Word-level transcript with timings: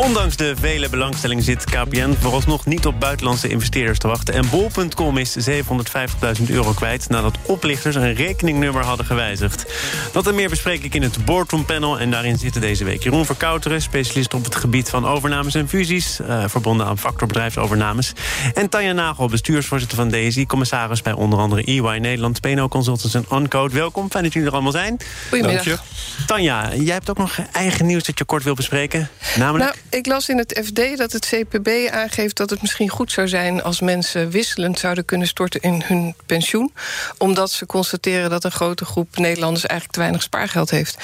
Ondanks 0.00 0.36
de 0.36 0.54
vele 0.60 0.88
belangstelling 0.88 1.42
zit 1.42 1.64
KPN 1.64 2.14
vooralsnog 2.20 2.66
niet 2.66 2.86
op 2.86 3.00
buitenlandse 3.00 3.48
investeerders 3.48 3.98
te 3.98 4.08
wachten. 4.08 4.34
En 4.34 4.50
bol.com 4.50 5.16
is 5.16 5.36
750.000 5.48 6.46
euro 6.48 6.72
kwijt 6.72 7.08
nadat 7.08 7.38
oplichters 7.42 7.94
een 7.94 8.14
rekeningnummer 8.14 8.84
hadden 8.84 9.06
gewijzigd. 9.06 9.64
Dat 10.12 10.26
en 10.26 10.34
meer 10.34 10.48
bespreek 10.48 10.82
ik 10.82 10.94
in 10.94 11.02
het 11.02 11.24
Boardroom 11.24 11.64
Panel. 11.64 11.98
En 11.98 12.10
daarin 12.10 12.38
zitten 12.38 12.60
deze 12.60 12.84
week 12.84 13.02
Jeroen 13.02 13.26
Verkouteren, 13.26 13.82
specialist 13.82 14.34
op 14.34 14.44
het 14.44 14.54
gebied 14.54 14.88
van 14.88 15.06
overnames 15.06 15.54
en 15.54 15.68
fusies. 15.68 16.20
Uh, 16.20 16.44
verbonden 16.46 16.86
aan 16.86 16.98
factorbedrijfsovernames. 16.98 18.12
En 18.54 18.68
Tanja 18.68 18.92
Nagel, 18.92 19.28
bestuursvoorzitter 19.28 19.96
van 19.96 20.08
DSI, 20.08 20.46
commissaris 20.46 21.02
bij 21.02 21.12
onder 21.12 21.38
andere 21.38 21.64
EY 21.64 21.98
Nederland, 21.98 22.40
PNO 22.40 22.68
Consultants 22.68 23.14
en 23.14 23.24
Uncode. 23.32 23.74
Welkom, 23.74 24.10
fijn 24.10 24.24
dat 24.24 24.32
jullie 24.32 24.48
er 24.48 24.54
allemaal 24.54 24.72
zijn. 24.72 24.96
Goedemiddag. 25.28 25.82
Tanja, 26.26 26.74
jij 26.74 26.94
hebt 26.94 27.10
ook 27.10 27.18
nog 27.18 27.38
eigen 27.52 27.86
nieuws 27.86 28.04
dat 28.04 28.18
je 28.18 28.24
kort 28.24 28.42
wil 28.42 28.54
bespreken. 28.54 29.08
Namelijk. 29.36 29.64
Nou, 29.64 29.89
ik 29.90 30.06
las 30.06 30.28
in 30.28 30.38
het 30.38 30.60
FD 30.64 30.98
dat 30.98 31.12
het 31.12 31.26
CPB 31.26 31.68
aangeeft 31.90 32.36
dat 32.36 32.50
het 32.50 32.60
misschien 32.60 32.88
goed 32.88 33.12
zou 33.12 33.28
zijn 33.28 33.62
als 33.62 33.80
mensen 33.80 34.30
wisselend 34.30 34.78
zouden 34.78 35.04
kunnen 35.04 35.26
storten 35.26 35.60
in 35.60 35.82
hun 35.84 36.14
pensioen. 36.26 36.72
Omdat 37.18 37.50
ze 37.50 37.66
constateren 37.66 38.30
dat 38.30 38.44
een 38.44 38.50
grote 38.50 38.84
groep 38.84 39.16
Nederlanders 39.16 39.66
eigenlijk 39.66 39.92
te 39.92 40.00
weinig 40.00 40.22
spaargeld 40.22 40.70
heeft. 40.70 40.96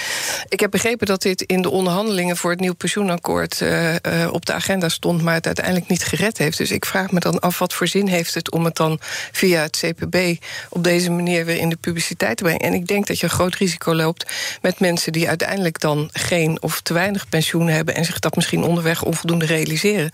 Ik 0.48 0.60
heb 0.60 0.70
begrepen 0.70 1.06
dat 1.06 1.22
dit 1.22 1.42
in 1.42 1.62
de 1.62 1.70
onderhandelingen 1.70 2.36
voor 2.36 2.50
het 2.50 2.60
nieuw 2.60 2.74
pensioenakkoord 2.74 3.60
uh, 3.60 3.94
uh, 3.94 3.98
op 4.32 4.46
de 4.46 4.52
agenda 4.52 4.88
stond, 4.88 5.22
maar 5.22 5.34
het 5.34 5.46
uiteindelijk 5.46 5.88
niet 5.88 6.04
gered 6.04 6.38
heeft. 6.38 6.58
Dus 6.58 6.70
ik 6.70 6.84
vraag 6.84 7.10
me 7.10 7.20
dan 7.20 7.38
af 7.38 7.58
wat 7.58 7.74
voor 7.74 7.86
zin 7.86 8.06
heeft 8.06 8.34
het 8.34 8.50
om 8.50 8.64
het 8.64 8.76
dan 8.76 8.98
via 9.32 9.62
het 9.62 9.84
CPB 9.84 10.44
op 10.68 10.84
deze 10.84 11.10
manier 11.10 11.44
weer 11.44 11.58
in 11.58 11.68
de 11.68 11.76
publiciteit 11.76 12.36
te 12.36 12.42
brengen. 12.42 12.60
En 12.60 12.72
ik 12.72 12.86
denk 12.86 13.06
dat 13.06 13.18
je 13.18 13.24
een 13.24 13.30
groot 13.30 13.54
risico 13.54 13.94
loopt 13.94 14.32
met 14.62 14.80
mensen 14.80 15.12
die 15.12 15.28
uiteindelijk 15.28 15.80
dan 15.80 16.08
geen 16.12 16.62
of 16.62 16.80
te 16.80 16.92
weinig 16.92 17.28
pensioen 17.28 17.68
hebben 17.68 17.94
en 17.94 18.04
zich 18.04 18.18
dat 18.18 18.36
misschien 18.36 18.64
onderweg 18.76 19.02
onvoldoende 19.02 19.46
realiseren. 19.46 20.10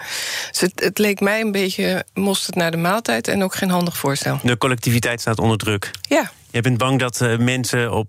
Dus 0.50 0.60
het, 0.60 0.72
het 0.74 0.98
leek 0.98 1.20
mij 1.20 1.40
een 1.40 1.52
beetje 1.52 2.04
mosterd 2.14 2.54
naar 2.54 2.70
de 2.70 2.76
maaltijd 2.76 3.28
en 3.28 3.42
ook 3.42 3.54
geen 3.54 3.70
handig 3.70 3.96
voorstel. 3.96 4.40
De 4.42 4.58
collectiviteit 4.58 5.20
staat 5.20 5.38
onder 5.38 5.58
druk. 5.58 5.90
Ja. 6.02 6.30
Je 6.50 6.60
bent 6.60 6.78
bang 6.78 6.98
dat 6.98 7.20
uh, 7.20 7.38
mensen 7.38 7.92
op 7.92 8.08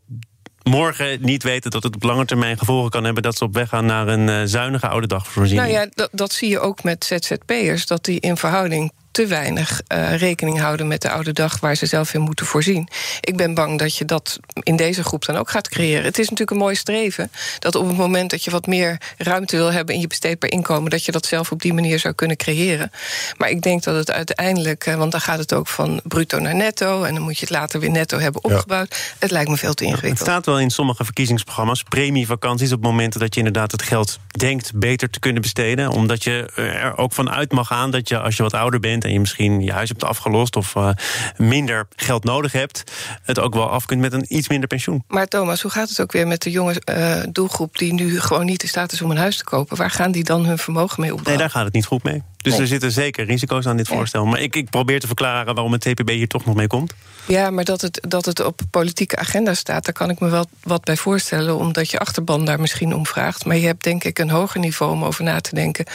morgen 0.64 1.18
niet 1.22 1.44
weten 1.44 1.72
dat 1.72 1.84
het 1.84 1.96
op 1.96 2.04
lange 2.04 2.26
termijn 2.26 2.58
gevolgen 2.58 2.92
kan 2.92 3.04
hebben... 3.04 3.24
dat 3.24 3.38
ze 3.38 3.44
op 3.44 3.54
weg 3.54 3.70
gaan 3.70 3.86
naar 3.86 4.08
een 4.08 4.28
uh, 4.28 4.42
zuinige 4.46 4.88
oude 4.88 5.08
dagvoorziening. 5.08 5.72
Nou 5.72 5.84
ja, 5.84 5.92
dat, 5.94 6.10
dat 6.12 6.34
zie 6.34 6.50
je 6.50 6.60
ook 6.60 6.84
met 6.84 7.06
ZZP'ers... 7.06 7.86
dat 7.86 8.06
die 8.06 8.20
in 8.20 8.38
verhouding 8.38 8.92
te 9.14 9.28
weinig 9.28 9.82
uh, 9.88 10.18
rekening 10.18 10.60
houden 10.60 10.88
met 10.88 11.02
de 11.02 11.10
oude 11.10 11.34
dag 11.34 11.60
waar 11.60 11.76
ze 11.76 11.86
zelf 11.86 12.14
in 12.14 12.22
moeten 12.22 12.46
voorzien. 12.46 12.88
Ik 13.22 13.38
ben 13.38 13.54
bang 13.54 13.80
dat 13.80 13.98
je 13.98 14.06
dat 14.06 14.40
in 14.64 14.76
deze 14.76 15.04
groep 15.04 15.26
dan 15.26 15.36
ook 15.36 15.50
gaat 15.50 15.70
creëren. 15.70 16.04
Het 16.04 16.18
is 16.18 16.24
natuurlijk 16.30 16.52
een 16.52 16.58
mooi 16.58 16.76
streven 16.76 17.32
dat 17.60 17.76
op 17.76 17.88
het 17.88 17.98
moment 17.98 18.30
dat 18.30 18.44
je 18.44 18.52
wat 18.52 18.68
meer 18.68 18.98
ruimte 19.18 19.56
wil 19.56 19.72
hebben 19.72 19.96
in 19.96 20.02
je 20.02 20.08
besteedbaar 20.08 20.50
inkomen, 20.50 20.90
dat 20.90 21.06
je 21.06 21.12
dat 21.12 21.26
zelf 21.26 21.52
op 21.52 21.62
die 21.62 21.74
manier 21.74 22.00
zou 22.00 22.14
kunnen 22.14 22.38
creëren. 22.38 22.92
Maar 23.38 23.50
ik 23.50 23.62
denk 23.62 23.84
dat 23.84 23.96
het 23.96 24.12
uiteindelijk, 24.12 24.84
want 24.98 25.12
dan 25.12 25.22
gaat 25.22 25.40
het 25.40 25.54
ook 25.54 25.68
van 25.68 26.02
bruto 26.04 26.40
naar 26.40 26.56
netto 26.56 27.04
en 27.04 27.14
dan 27.14 27.24
moet 27.24 27.38
je 27.38 27.46
het 27.46 27.56
later 27.56 27.80
weer 27.80 27.92
netto 27.92 28.20
hebben 28.20 28.44
opgebouwd. 28.44 28.90
Ja. 28.90 29.16
Het 29.20 29.32
lijkt 29.32 29.50
me 29.50 29.58
veel 29.58 29.74
te 29.74 29.84
ingewikkeld. 29.84 30.20
Het 30.20 30.28
staat 30.28 30.46
wel 30.46 30.60
in 30.60 30.70
sommige 30.70 31.04
verkiezingsprogramma's, 31.04 31.84
premievakanties, 31.84 32.72
op 32.72 32.82
momenten 32.82 33.20
dat 33.20 33.34
je 33.34 33.40
inderdaad 33.40 33.72
het 33.72 33.82
geld 33.82 34.20
denkt 34.38 34.72
beter 34.76 35.10
te 35.10 35.20
kunnen 35.20 35.42
besteden, 35.42 35.90
omdat 35.90 36.24
je 36.24 36.52
er 36.56 36.98
ook 36.98 37.14
van 37.14 37.30
uit 37.30 37.52
mag 37.52 37.68
gaan 37.68 37.92
dat 37.92 38.08
je 38.10 38.20
als 38.20 38.38
je 38.38 38.44
wat 38.44 38.54
ouder 38.54 38.80
bent 38.80 39.03
en 39.04 39.14
je 39.14 39.20
misschien 39.20 39.62
je 39.62 39.72
huis 39.72 39.90
hebt 39.90 40.04
afgelost 40.04 40.56
of 40.56 40.76
uh, 40.76 40.90
minder 41.38 41.88
geld 41.96 42.24
nodig 42.24 42.52
hebt, 42.52 42.84
het 43.24 43.40
ook 43.40 43.54
wel 43.54 43.70
af 43.70 43.86
kunt 43.86 44.02
met 44.02 44.14
een 44.14 44.26
iets 44.28 44.50
minder 44.50 44.68
pensioen. 44.68 45.04
Maar 45.08 45.28
Thomas, 45.28 45.62
hoe 45.62 45.72
gaat 45.72 45.90
het 45.90 46.02
ook 46.02 46.12
weer 46.12 46.28
met 46.28 46.42
de 46.42 46.52
jonge 46.52 46.82
uh, 46.90 47.24
doelgroep 47.32 47.78
die 47.78 47.94
nu 47.94 48.20
gewoon 48.20 48.46
niet 48.46 48.64
in 48.64 48.70
staat 48.70 48.92
is 48.92 49.02
om 49.02 49.12
een 49.12 49.18
huis 49.18 49.38
te 49.38 49.44
kopen? 49.44 49.78
Waar 49.78 49.92
gaan 49.92 50.12
die 50.12 50.24
dan 50.24 50.46
hun 50.46 50.58
vermogen 50.58 51.02
mee 51.02 51.14
opbouwen? 51.14 51.38
Nee, 51.38 51.38
daar 51.38 51.50
gaat 51.50 51.66
het 51.66 51.74
niet 51.74 51.86
goed 51.86 52.04
mee. 52.04 52.24
Dus 52.44 52.58
er 52.58 52.68
zitten 52.68 52.92
zeker 52.92 53.26
risico's 53.26 53.66
aan 53.66 53.78
dit 53.78 53.88
voorstel. 53.88 54.26
Maar 54.26 54.40
ik, 54.40 54.56
ik, 54.56 54.70
probeer 54.70 55.00
te 55.00 55.08
verklaren 55.08 55.54
waarom 55.54 55.72
het 55.72 55.82
TPB 55.82 56.10
hier 56.10 56.28
toch 56.28 56.46
nog 56.46 56.56
mee 56.56 56.68
komt. 56.68 56.94
Ja, 57.26 57.50
maar 57.50 57.64
dat 57.64 57.82
het, 57.82 58.00
dat 58.08 58.26
het 58.26 58.40
op 58.40 58.62
politieke 58.70 59.18
agenda 59.18 59.54
staat, 59.54 59.86
daar 59.86 59.94
kan 59.94 60.10
ik 60.10 60.20
me 60.20 60.30
wel 60.30 60.46
wat 60.64 60.84
bij 60.84 60.98
voorstellen, 60.98 61.58
omdat 61.58 61.92
je 61.92 62.00
achterban 62.00 62.46
daar 62.46 62.60
misschien 62.60 62.96
om 62.96 63.06
vraagt. 63.06 63.46
Maar 63.46 63.58
je 63.58 63.66
hebt 63.66 63.84
denk 63.84 64.04
ik 64.04 64.20
een 64.20 64.30
hoger 64.30 64.60
niveau 64.60 64.92
om 64.92 65.04
over 65.04 65.24
na 65.24 65.42
te 65.42 65.56
denken 65.56 65.86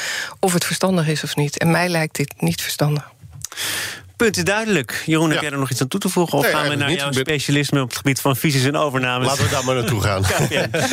of 0.40 0.52
het 0.52 0.64
verstandig 0.64 1.08
is 1.08 1.24
of 1.24 1.36
niet. 1.36 1.58
En 1.58 1.70
mij 1.70 1.88
lijkt 1.88 2.16
dit 2.16 2.34
niet 2.38 2.62
verstandig. 2.62 3.10
Punt 4.18 4.36
is 4.36 4.44
duidelijk. 4.44 5.02
Jeroen, 5.06 5.30
heb 5.30 5.40
jij 5.40 5.50
er 5.50 5.58
nog 5.58 5.70
iets 5.70 5.80
aan 5.80 5.88
toe 5.88 6.00
te 6.00 6.08
voegen? 6.08 6.38
Of 6.38 6.44
nee, 6.44 6.52
gaan 6.52 6.68
we 6.68 6.74
naar 6.74 6.92
jouw 6.92 7.12
specialisme 7.12 7.80
op 7.80 7.88
het 7.88 7.96
gebied 7.96 8.20
van 8.20 8.36
visies 8.36 8.64
en 8.64 8.76
overnames? 8.76 9.26
Laten 9.26 9.44
we 9.44 9.50
daar 9.50 9.64
maar 9.64 9.74
naartoe 9.74 10.00
gaan. 10.00 10.22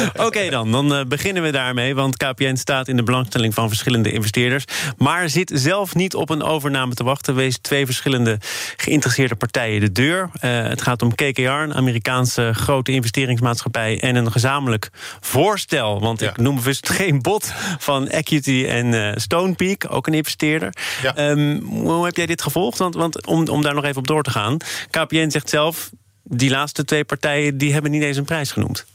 Oké 0.09 0.23
okay 0.25 0.49
dan, 0.49 0.71
dan 0.71 0.93
uh, 0.93 1.05
beginnen 1.07 1.43
we 1.43 1.51
daarmee. 1.51 1.95
Want 1.95 2.17
KPN 2.17 2.55
staat 2.55 2.87
in 2.87 2.95
de 2.95 3.03
belangstelling 3.03 3.53
van 3.53 3.67
verschillende 3.67 4.11
investeerders. 4.11 4.63
Maar 4.97 5.29
zit 5.29 5.51
zelf 5.53 5.95
niet 5.95 6.15
op 6.15 6.29
een 6.29 6.43
overname 6.43 6.93
te 6.93 7.03
wachten. 7.03 7.35
Wees 7.35 7.57
twee 7.57 7.85
verschillende 7.85 8.37
geïnteresseerde 8.77 9.35
partijen 9.35 9.79
de 9.79 9.91
deur. 9.91 10.29
Uh, 10.41 10.67
het 10.67 10.81
gaat 10.81 11.01
om 11.01 11.15
KKR, 11.15 11.41
een 11.41 11.73
Amerikaanse 11.73 12.51
grote 12.53 12.91
investeringsmaatschappij... 12.91 13.99
en 13.99 14.15
een 14.15 14.31
gezamenlijk 14.31 14.89
voorstel. 15.19 15.99
Want 15.99 16.19
ja. 16.19 16.29
ik 16.29 16.37
noem 16.37 16.55
bewust 16.55 16.89
geen 16.89 17.21
bod 17.21 17.53
van 17.77 18.07
Equity 18.07 18.65
en 18.67 18.93
uh, 18.93 19.11
Stonepeak. 19.15 19.85
Ook 19.89 20.07
een 20.07 20.13
investeerder. 20.13 20.73
Ja. 21.01 21.29
Um, 21.29 21.61
hoe 21.63 22.05
heb 22.05 22.15
jij 22.15 22.25
dit 22.25 22.41
gevolgd? 22.41 22.77
Want, 22.77 22.95
want 22.95 23.14
om, 23.25 23.47
om 23.47 23.61
daar 23.61 23.73
nog 23.73 23.83
even 23.83 23.97
op 23.97 24.07
door 24.07 24.23
te 24.23 24.31
gaan. 24.31 24.57
KPN 24.89 25.29
zegt 25.29 25.49
zelf, 25.49 25.89
die 26.23 26.49
laatste 26.49 26.85
twee 26.85 27.03
partijen... 27.03 27.57
die 27.57 27.73
hebben 27.73 27.91
niet 27.91 28.03
eens 28.03 28.17
een 28.17 28.25
prijs 28.25 28.51
genoemd. 28.51 28.85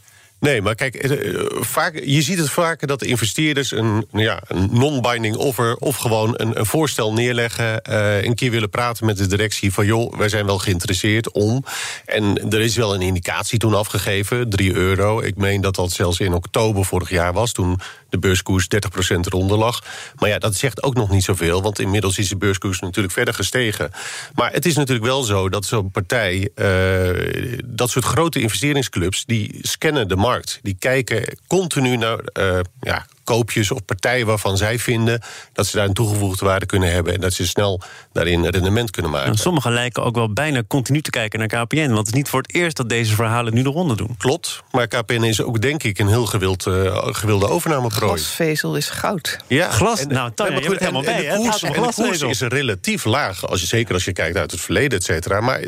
Nee, 0.41 0.63
maar 0.63 0.75
kijk, 0.75 1.05
uh, 1.05 1.47
vaak, 1.61 2.01
je 2.05 2.23
ziet 2.23 2.39
het 2.39 2.51
vaker 2.51 2.87
dat 2.87 2.99
de 2.99 3.07
investeerders 3.07 3.71
een, 3.71 4.07
ja, 4.13 4.43
een 4.49 4.69
non-binding 4.73 5.37
offer 5.37 5.77
of 5.77 5.97
gewoon 5.97 6.35
een, 6.37 6.59
een 6.59 6.67
voorstel 6.67 7.13
neerleggen. 7.13 7.83
Uh, 7.91 8.23
een 8.23 8.35
keer 8.35 8.51
willen 8.51 8.71
praten 8.71 9.07
met 9.07 9.17
de 9.17 9.27
directie 9.27 9.73
van 9.73 9.87
joh, 9.87 10.15
wij 10.17 10.29
zijn 10.29 10.47
wel 10.47 10.59
geïnteresseerd 10.59 11.33
om. 11.33 11.65
En 12.07 12.51
er 12.51 12.61
is 12.61 12.77
wel 12.77 12.95
een 12.95 13.03
indicatie 13.03 13.59
toen 13.59 13.75
afgegeven, 13.75 14.51
3 14.51 14.75
euro. 14.75 15.21
Ik 15.21 15.37
meen 15.37 15.61
dat 15.61 15.75
dat 15.75 15.93
zelfs 15.93 16.21
in 16.21 16.33
oktober 16.33 16.85
vorig 16.85 17.11
jaar 17.11 17.33
was, 17.33 17.53
toen 17.53 17.79
de 18.11 18.19
beurskoers 18.19 18.65
30% 18.65 19.21
eronder 19.21 19.59
lag. 19.59 19.83
Maar 20.17 20.29
ja, 20.29 20.39
dat 20.39 20.55
zegt 20.55 20.83
ook 20.83 20.95
nog 20.95 21.11
niet 21.11 21.25
zoveel, 21.25 21.63
want 21.63 21.79
inmiddels 21.79 22.19
is 22.19 22.29
de 22.29 22.37
beurskoers 22.37 22.81
natuurlijk 22.81 23.15
verder 23.15 23.35
gestegen. 23.35 23.91
Maar 24.35 24.53
het 24.53 24.67
is 24.67 24.77
natuurlijk 24.77 25.07
wel 25.07 25.23
zo 25.23 25.49
dat 25.49 25.65
zo'n 25.65 25.91
partij, 25.91 26.51
uh, 26.55 27.59
dat 27.65 27.91
soort 27.91 28.05
grote 28.05 28.41
investeringsclubs, 28.41 29.25
die 29.25 29.59
scannen 29.63 30.09
de 30.09 30.17
markt. 30.17 30.59
Die 30.63 30.77
kijken 30.79 31.39
continu 31.47 31.97
naar 31.97 32.19
uh, 32.39 32.61
ja, 32.81 33.07
koopjes 33.31 33.71
of 33.71 33.85
partijen 33.85 34.27
waarvan 34.27 34.57
zij 34.57 34.79
vinden 34.79 35.23
dat 35.53 35.67
ze 35.67 35.77
daar 35.77 35.87
een 35.87 35.95
toegevoegde 35.95 36.45
waarde 36.45 36.67
kunnen 36.67 36.93
hebben 36.93 37.15
en 37.15 37.21
dat 37.21 37.33
ze 37.33 37.47
snel 37.47 37.81
daarin 38.13 38.47
rendement 38.47 38.91
kunnen 38.91 39.11
maken. 39.11 39.29
Nou, 39.29 39.41
sommigen 39.41 39.73
lijken 39.73 40.05
ook 40.05 40.15
wel 40.15 40.33
bijna 40.33 40.63
continu 40.69 41.03
te 41.03 41.11
kijken 41.11 41.39
naar 41.39 41.49
KPN, 41.49 41.87
want 41.87 41.99
het 41.99 42.07
is 42.07 42.13
niet 42.13 42.29
voor 42.29 42.41
het 42.41 42.55
eerst 42.55 42.77
dat 42.77 42.89
deze 42.89 43.15
verhalen 43.15 43.55
nu 43.55 43.63
de 43.63 43.69
ronde 43.69 43.97
doen. 43.97 44.15
Klopt, 44.19 44.63
maar 44.71 44.87
KPN 44.87 45.23
is 45.23 45.43
ook 45.43 45.61
denk 45.61 45.83
ik 45.83 45.99
een 45.99 46.09
heel 46.09 46.27
gewild, 46.27 46.67
uh, 46.67 46.97
gewilde 47.03 47.49
overnameprooi. 47.49 48.21
Glasvezel 48.21 48.77
is 48.77 48.89
goud. 48.89 49.39
Ja, 49.47 49.71
glas. 49.71 50.01
En, 50.01 50.09
nou, 50.09 50.31
Tanja, 50.35 50.61
je 50.61 50.69
bent 50.69 50.81
helemaal 50.81 51.03
bij. 51.03 51.29
En 51.29 51.37
de 51.37 51.49
koers, 51.49 51.63
en 51.63 51.73
de 51.73 51.93
koers 51.95 52.21
is 52.21 52.41
relatief 52.41 53.05
laag, 53.05 53.47
als 53.47 53.61
je, 53.61 53.67
zeker 53.67 53.95
als 53.95 54.05
je 54.05 54.13
kijkt 54.13 54.37
uit 54.37 54.51
het 54.51 54.61
verleden, 54.61 54.99
et 54.99 55.05
cetera. 55.05 55.41
Maar 55.41 55.61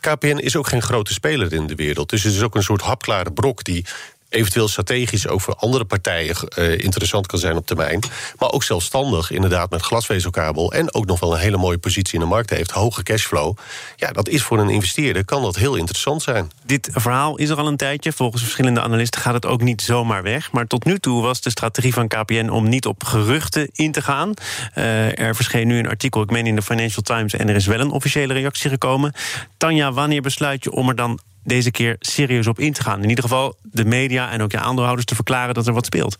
KPN 0.00 0.36
is 0.36 0.56
ook 0.56 0.68
geen 0.68 0.82
grote 0.82 1.12
speler 1.12 1.52
in 1.52 1.66
de 1.66 1.74
wereld, 1.74 2.10
dus 2.10 2.22
het 2.22 2.34
is 2.34 2.42
ook 2.42 2.54
een 2.54 2.62
soort 2.62 2.82
hapklare 2.82 3.32
brok 3.32 3.64
die 3.64 3.86
eventueel 4.28 4.68
strategisch 4.68 5.28
ook 5.28 5.40
voor 5.40 5.54
andere 5.54 5.84
partijen 5.84 6.36
uh, 6.58 6.78
interessant 6.78 7.26
kan 7.26 7.38
zijn 7.38 7.56
op 7.56 7.66
termijn. 7.66 8.02
Maar 8.38 8.50
ook 8.50 8.62
zelfstandig, 8.62 9.30
inderdaad, 9.30 9.70
met 9.70 9.82
glasvezelkabel. 9.82 10.72
En 10.72 10.94
ook 10.94 11.06
nog 11.06 11.20
wel 11.20 11.32
een 11.32 11.40
hele 11.40 11.56
mooie 11.56 11.78
positie 11.78 12.14
in 12.14 12.20
de 12.20 12.26
markt 12.26 12.50
heeft. 12.50 12.70
Hoge 12.70 13.02
cashflow. 13.02 13.56
Ja, 13.96 14.12
dat 14.12 14.28
is 14.28 14.42
voor 14.42 14.58
een 14.58 14.68
investeerder, 14.68 15.24
kan 15.24 15.42
dat 15.42 15.56
heel 15.56 15.74
interessant 15.74 16.22
zijn. 16.22 16.50
Dit 16.64 16.88
verhaal 16.92 17.36
is 17.36 17.48
er 17.48 17.56
al 17.56 17.66
een 17.66 17.76
tijdje. 17.76 18.12
Volgens 18.12 18.42
verschillende 18.42 18.80
analisten 18.80 19.20
gaat 19.20 19.34
het 19.34 19.46
ook 19.46 19.62
niet 19.62 19.82
zomaar 19.82 20.22
weg. 20.22 20.52
Maar 20.52 20.66
tot 20.66 20.84
nu 20.84 20.98
toe 20.98 21.22
was 21.22 21.40
de 21.40 21.50
strategie 21.50 21.92
van 21.92 22.08
KPN 22.08 22.48
om 22.48 22.68
niet 22.68 22.86
op 22.86 23.04
geruchten 23.04 23.68
in 23.72 23.92
te 23.92 24.02
gaan. 24.02 24.34
Uh, 24.74 25.18
er 25.18 25.34
verscheen 25.34 25.66
nu 25.66 25.78
een 25.78 25.88
artikel, 25.88 26.22
ik 26.22 26.30
meen 26.30 26.46
in 26.46 26.56
de 26.56 26.62
Financial 26.62 27.02
Times... 27.02 27.34
en 27.34 27.48
er 27.48 27.54
is 27.56 27.66
wel 27.66 27.80
een 27.80 27.90
officiële 27.90 28.32
reactie 28.32 28.70
gekomen. 28.70 29.12
Tanja, 29.56 29.92
wanneer 29.92 30.22
besluit 30.22 30.64
je 30.64 30.72
om 30.72 30.88
er 30.88 30.96
dan 30.96 31.20
deze 31.48 31.70
keer 31.70 31.96
serieus 31.98 32.46
op 32.46 32.58
in 32.58 32.72
te 32.72 32.82
gaan. 32.82 33.02
In 33.02 33.08
ieder 33.08 33.24
geval 33.24 33.56
de 33.62 33.84
media 33.84 34.30
en 34.30 34.42
ook 34.42 34.50
je 34.50 34.58
aandeelhouders 34.58 35.06
te 35.06 35.14
verklaren 35.14 35.54
dat 35.54 35.66
er 35.66 35.72
wat 35.72 35.86
speelt. 35.86 36.18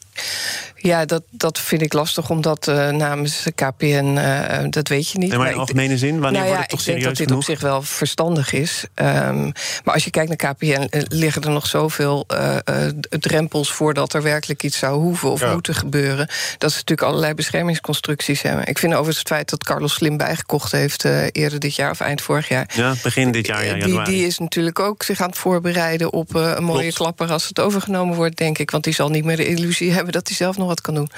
Ja, 0.80 1.04
dat, 1.04 1.22
dat 1.30 1.58
vind 1.58 1.82
ik 1.82 1.92
lastig, 1.92 2.30
omdat 2.30 2.66
uh, 2.69 2.88
namens 2.88 3.46
KPN, 3.54 4.16
uh, 4.19 4.58
dat 4.70 4.88
weet 4.88 5.08
je 5.08 5.19
niet. 5.19 5.36
maar 5.36 5.50
in 5.50 5.58
algemene 5.58 5.98
zin, 5.98 6.20
wanneer 6.20 6.40
nou 6.40 6.44
ja, 6.44 6.48
wordt 6.48 6.60
het 6.60 6.69
toch 6.70 6.78
ik 6.78 6.84
serieus 6.84 7.04
denk 7.04 7.16
dat 7.16 7.26
dit 7.26 7.36
op 7.36 7.44
zich 7.44 7.60
wel 7.60 7.82
verstandig 7.82 8.52
is. 8.52 8.84
Um, 8.94 9.52
maar 9.84 9.94
als 9.94 10.04
je 10.04 10.10
kijkt 10.10 10.28
naar 10.28 10.52
KPN, 10.52 10.66
uh, 10.66 11.02
liggen 11.08 11.42
er 11.42 11.50
nog 11.50 11.66
zoveel 11.66 12.26
drempels... 13.08 13.72
voordat 13.72 14.12
er 14.12 14.22
werkelijk 14.22 14.62
iets 14.62 14.78
zou 14.78 15.00
hoeven 15.00 15.30
of 15.30 15.40
ja. 15.40 15.52
moeten 15.52 15.75
gebeuren. 15.75 16.28
Dat 16.58 16.70
is 16.70 16.76
natuurlijk 16.76 17.08
allerlei 17.08 17.34
beschermingsconstructies 17.34 18.42
hebben. 18.42 18.66
Ik 18.66 18.78
vind 18.78 18.92
overigens 18.92 19.19
het 19.19 19.28
feit 19.28 19.50
dat 19.50 19.64
Carlos 19.64 19.94
Slim 19.94 20.16
bijgekocht 20.16 20.72
heeft... 20.72 21.04
eerder 21.32 21.58
dit 21.58 21.75
jaar 21.75 21.90
of 21.90 22.00
eind 22.00 22.20
vorig 22.20 22.48
jaar. 22.48 22.70
Ja, 22.75 22.94
begin 23.02 23.30
dit 23.32 23.46
jaar, 23.46 23.66
ja, 23.66 23.86
die, 23.86 24.02
die 24.02 24.26
is 24.26 24.38
natuurlijk 24.38 24.78
ook 24.78 25.02
zich 25.02 25.20
aan 25.20 25.28
het 25.28 25.38
voorbereiden... 25.38 26.12
op 26.12 26.34
een 26.34 26.64
mooie 26.64 26.80
Klopt. 26.80 26.96
klapper 26.96 27.30
als 27.30 27.48
het 27.48 27.60
overgenomen 27.60 28.16
wordt, 28.16 28.36
denk 28.36 28.58
ik. 28.58 28.70
Want 28.70 28.84
die 28.84 28.94
zal 28.94 29.08
niet 29.08 29.25
meer 29.25 29.36
de 29.36 29.48
illusie 29.48 29.92
hebben 29.92 30.12
dat 30.12 30.26
hij 30.26 30.36
zelf 30.36 30.56
nog 30.56 30.67
wat 30.68 30.80
kan 30.80 30.94
doen. 30.94 31.10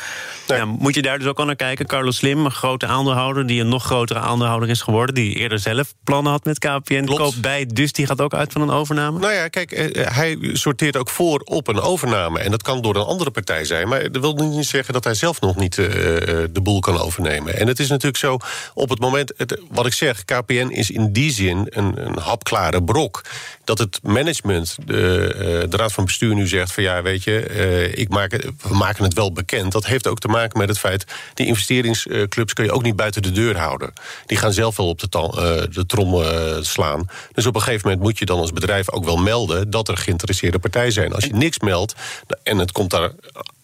Ja, 0.47 0.65
moet 0.65 0.95
je 0.95 1.03
daar 1.03 1.19
dus 1.19 1.29
ook 1.29 1.39
al 1.39 1.45
naar 1.45 1.57
kijken. 1.57 1.87
Carlos 1.87 2.17
Slim, 2.17 2.45
een 2.45 2.51
grote 2.51 2.87
aandeelhouder... 2.87 3.47
die 3.47 3.61
een 3.61 3.69
nog 3.69 3.85
grotere 3.85 4.19
aandeelhouder 4.19 4.69
is 4.69 4.81
geworden... 4.81 5.15
die 5.15 5.35
eerder 5.35 5.59
zelf 5.59 5.95
plannen 6.05 6.33
had 6.33 6.45
met 6.45 6.59
KPN. 6.59 7.05
Klopt. 7.05 7.21
Koopt 7.21 7.41
bij, 7.41 7.67
dus 7.67 7.93
die 7.93 8.07
gaat 8.07 8.21
ook 8.21 8.35
uit 8.35 8.53
van 8.53 8.61
een 8.61 8.71
overname? 8.71 9.19
Nou 9.19 9.33
ja, 9.33 9.49
kijk, 9.49 9.73
eh, 9.73 10.17
hij 10.17 10.39
sorteert 10.53 10.97
ook 10.97 11.11
voor 11.11 11.41
op 11.45 11.69
een 11.69 11.81
overname. 11.81 12.39
En 12.39 12.51
dat 12.51 12.63
kan 12.63 12.83
door 12.83 12.97
een 12.97 13.05
andere 13.05 13.31
partij 13.31 13.65
zijn. 13.65 13.89
Maar 13.89 14.13
dat 14.13 14.23
wil 14.23 14.35
niet 14.35 14.67
zeggen 14.67 14.95
dat 14.95 15.05
hij 15.05 15.15
zelf 15.15 15.41
nog 15.41 15.57
niet 15.57 15.77
uh, 15.77 15.87
de 15.87 16.61
boel 16.63 16.81
kan 16.81 16.99
overnemen. 16.99 17.57
En 17.57 17.67
het 17.67 17.79
is 17.79 17.89
natuurlijk 17.89 18.19
zo, 18.19 18.39
op 18.75 18.89
het 18.89 19.01
moment... 19.01 19.33
Het, 19.37 19.61
wat 19.71 19.87
ik 19.87 19.93
zeg, 19.93 20.25
KPN 20.25 20.69
is 20.71 20.91
in 20.91 21.13
die 21.13 21.33
zin 21.33 21.67
een, 21.69 22.07
een 22.07 22.19
hapklare 22.19 22.83
brok. 22.83 23.25
Dat 23.65 23.79
het 23.79 24.01
management, 24.03 24.77
de, 24.85 25.67
de 25.69 25.77
raad 25.77 25.93
van 25.93 26.05
bestuur 26.05 26.35
nu 26.35 26.47
zegt... 26.47 26.73
van 26.73 26.83
ja, 26.83 27.03
weet 27.03 27.25
je, 27.25 27.51
uh, 27.51 27.99
ik 27.99 28.09
maak 28.09 28.33
het, 28.33 28.45
we 28.63 28.75
maken 28.75 29.05
het 29.05 29.15
wel 29.15 29.33
bekend. 29.47 29.73
Dat 29.73 29.87
heeft 29.87 30.07
ook 30.07 30.19
te 30.19 30.29
maken 30.29 30.59
met 30.59 30.69
het 30.69 30.79
feit... 30.79 31.05
die 31.35 31.47
investeringsclubs 31.47 32.53
kun 32.53 32.65
je 32.65 32.73
ook 32.73 32.83
niet 32.83 32.97
buiten 32.97 33.23
de 33.23 33.31
deur 33.31 33.59
houden. 33.59 33.93
Die 34.27 34.39
gaan 34.39 34.53
zelf 34.53 34.77
wel 34.77 34.89
op 34.89 34.99
de, 34.99 35.09
uh, 35.13 35.75
de 35.75 35.87
trom 35.87 36.25
slaan. 36.61 37.07
Dus 37.33 37.47
op 37.47 37.55
een 37.55 37.63
gegeven 37.63 37.89
moment 37.89 38.07
moet 38.07 38.19
je 38.19 38.25
dan 38.25 38.39
als 38.39 38.53
bedrijf 38.53 38.91
ook 38.91 39.05
wel 39.05 39.17
melden... 39.17 39.71
dat 39.71 39.89
er 39.89 39.97
geïnteresseerde 39.97 40.59
partijen 40.59 40.93
zijn. 40.93 41.15
Als 41.15 41.25
je 41.25 41.35
niks 41.35 41.59
meldt 41.59 41.95
en 42.43 42.59
het 42.59 42.73
komt 42.73 42.91
daar 42.91 43.11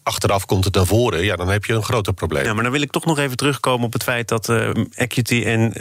achteraf 0.06 0.46
komt 0.46 0.64
het 0.64 0.74
naar 0.74 0.86
voren, 0.86 1.24
ja, 1.24 1.36
dan 1.36 1.48
heb 1.48 1.64
je 1.64 1.72
een 1.72 1.82
groter 1.82 2.12
probleem. 2.12 2.44
Ja, 2.44 2.54
maar 2.54 2.62
dan 2.62 2.72
wil 2.72 2.80
ik 2.80 2.90
toch 2.90 3.04
nog 3.04 3.18
even 3.18 3.36
terugkomen 3.36 3.86
op 3.86 3.92
het 3.92 4.02
feit 4.02 4.28
dat 4.28 4.48
uh, 4.48 4.70
Equity 4.94 5.42
en 5.44 5.72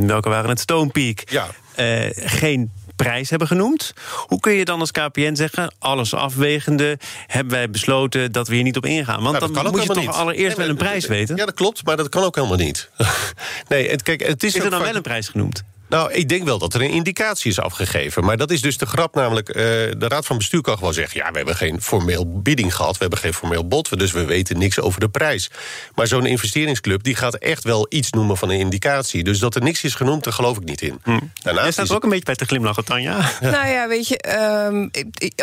uh, 0.00 0.06
welke 0.06 0.28
waren 0.28 0.48
het, 0.48 0.60
Stonepeak 0.60 1.22
ja. 1.30 1.46
uh, 1.76 2.10
geen 2.14 2.70
prijs 2.96 3.30
hebben 3.30 3.48
genoemd. 3.48 3.92
Hoe 4.26 4.40
kun 4.40 4.52
je 4.52 4.64
dan 4.64 4.80
als 4.80 4.90
KPN 4.90 5.34
zeggen, 5.34 5.74
alles 5.78 6.14
afwegende, 6.14 6.98
hebben 7.26 7.52
wij 7.54 7.70
besloten 7.70 8.32
dat 8.32 8.48
we 8.48 8.54
hier 8.54 8.64
niet 8.64 8.76
op 8.76 8.86
ingaan? 8.86 9.22
Want 9.22 9.40
nou, 9.40 9.52
dan 9.52 9.70
moet 9.70 9.82
je 9.82 9.86
toch 9.86 9.96
niet. 9.96 10.08
allereerst 10.08 10.56
nee, 10.56 10.66
wel 10.66 10.76
een 10.76 10.82
prijs 10.82 11.06
weten? 11.06 11.36
Ja, 11.36 11.44
dat 11.44 11.54
klopt, 11.54 11.84
maar 11.84 11.96
dat 11.96 12.08
kan 12.08 12.22
ook 12.22 12.34
helemaal 12.34 12.56
niet. 12.56 12.90
nee, 13.68 13.90
het, 13.90 14.02
kijk, 14.02 14.26
het 14.26 14.42
is, 14.42 14.54
is 14.54 14.64
er 14.64 14.70
dan 14.70 14.82
wel 14.82 14.94
een 14.94 15.02
prijs 15.02 15.28
genoemd? 15.28 15.64
Nou, 15.94 16.12
ik 16.12 16.28
denk 16.28 16.44
wel 16.44 16.58
dat 16.58 16.74
er 16.74 16.82
een 16.82 16.90
indicatie 16.90 17.50
is 17.50 17.60
afgegeven. 17.60 18.24
Maar 18.24 18.36
dat 18.36 18.50
is 18.50 18.60
dus 18.60 18.78
de 18.78 18.86
grap, 18.86 19.14
namelijk... 19.14 19.48
Uh, 19.48 19.54
de 19.54 20.08
Raad 20.08 20.26
van 20.26 20.38
Bestuur 20.38 20.60
kan 20.60 20.78
gewoon 20.78 20.94
zeggen... 20.94 21.20
ja, 21.20 21.30
we 21.30 21.36
hebben 21.36 21.56
geen 21.56 21.82
formeel 21.82 22.40
bieding 22.40 22.74
gehad, 22.74 22.92
we 22.92 22.98
hebben 22.98 23.18
geen 23.18 23.34
formeel 23.34 23.68
bod... 23.68 23.98
dus 23.98 24.12
we 24.12 24.24
weten 24.24 24.58
niks 24.58 24.80
over 24.80 25.00
de 25.00 25.08
prijs. 25.08 25.50
Maar 25.94 26.06
zo'n 26.06 26.26
investeringsclub 26.26 27.02
die 27.02 27.16
gaat 27.16 27.34
echt 27.34 27.64
wel 27.64 27.86
iets 27.88 28.10
noemen 28.10 28.36
van 28.36 28.50
een 28.50 28.58
indicatie. 28.58 29.24
Dus 29.24 29.38
dat 29.38 29.54
er 29.54 29.62
niks 29.62 29.84
is 29.84 29.94
genoemd, 29.94 30.24
daar 30.24 30.32
geloof 30.32 30.56
ik 30.56 30.64
niet 30.64 30.82
in. 30.82 30.98
Hm. 31.02 31.18
Jij 31.42 31.70
staat 31.72 31.88
er 31.88 31.94
ook 31.94 32.02
een 32.02 32.08
beetje 32.08 32.24
bij 32.24 32.34
te 32.34 32.44
glimlachen, 32.44 32.84
Tanja. 32.84 33.12
Ja. 33.40 33.50
Nou 33.50 33.68
ja, 33.68 33.88
weet 33.88 34.08
je, 34.08 34.18
um, 34.66 34.90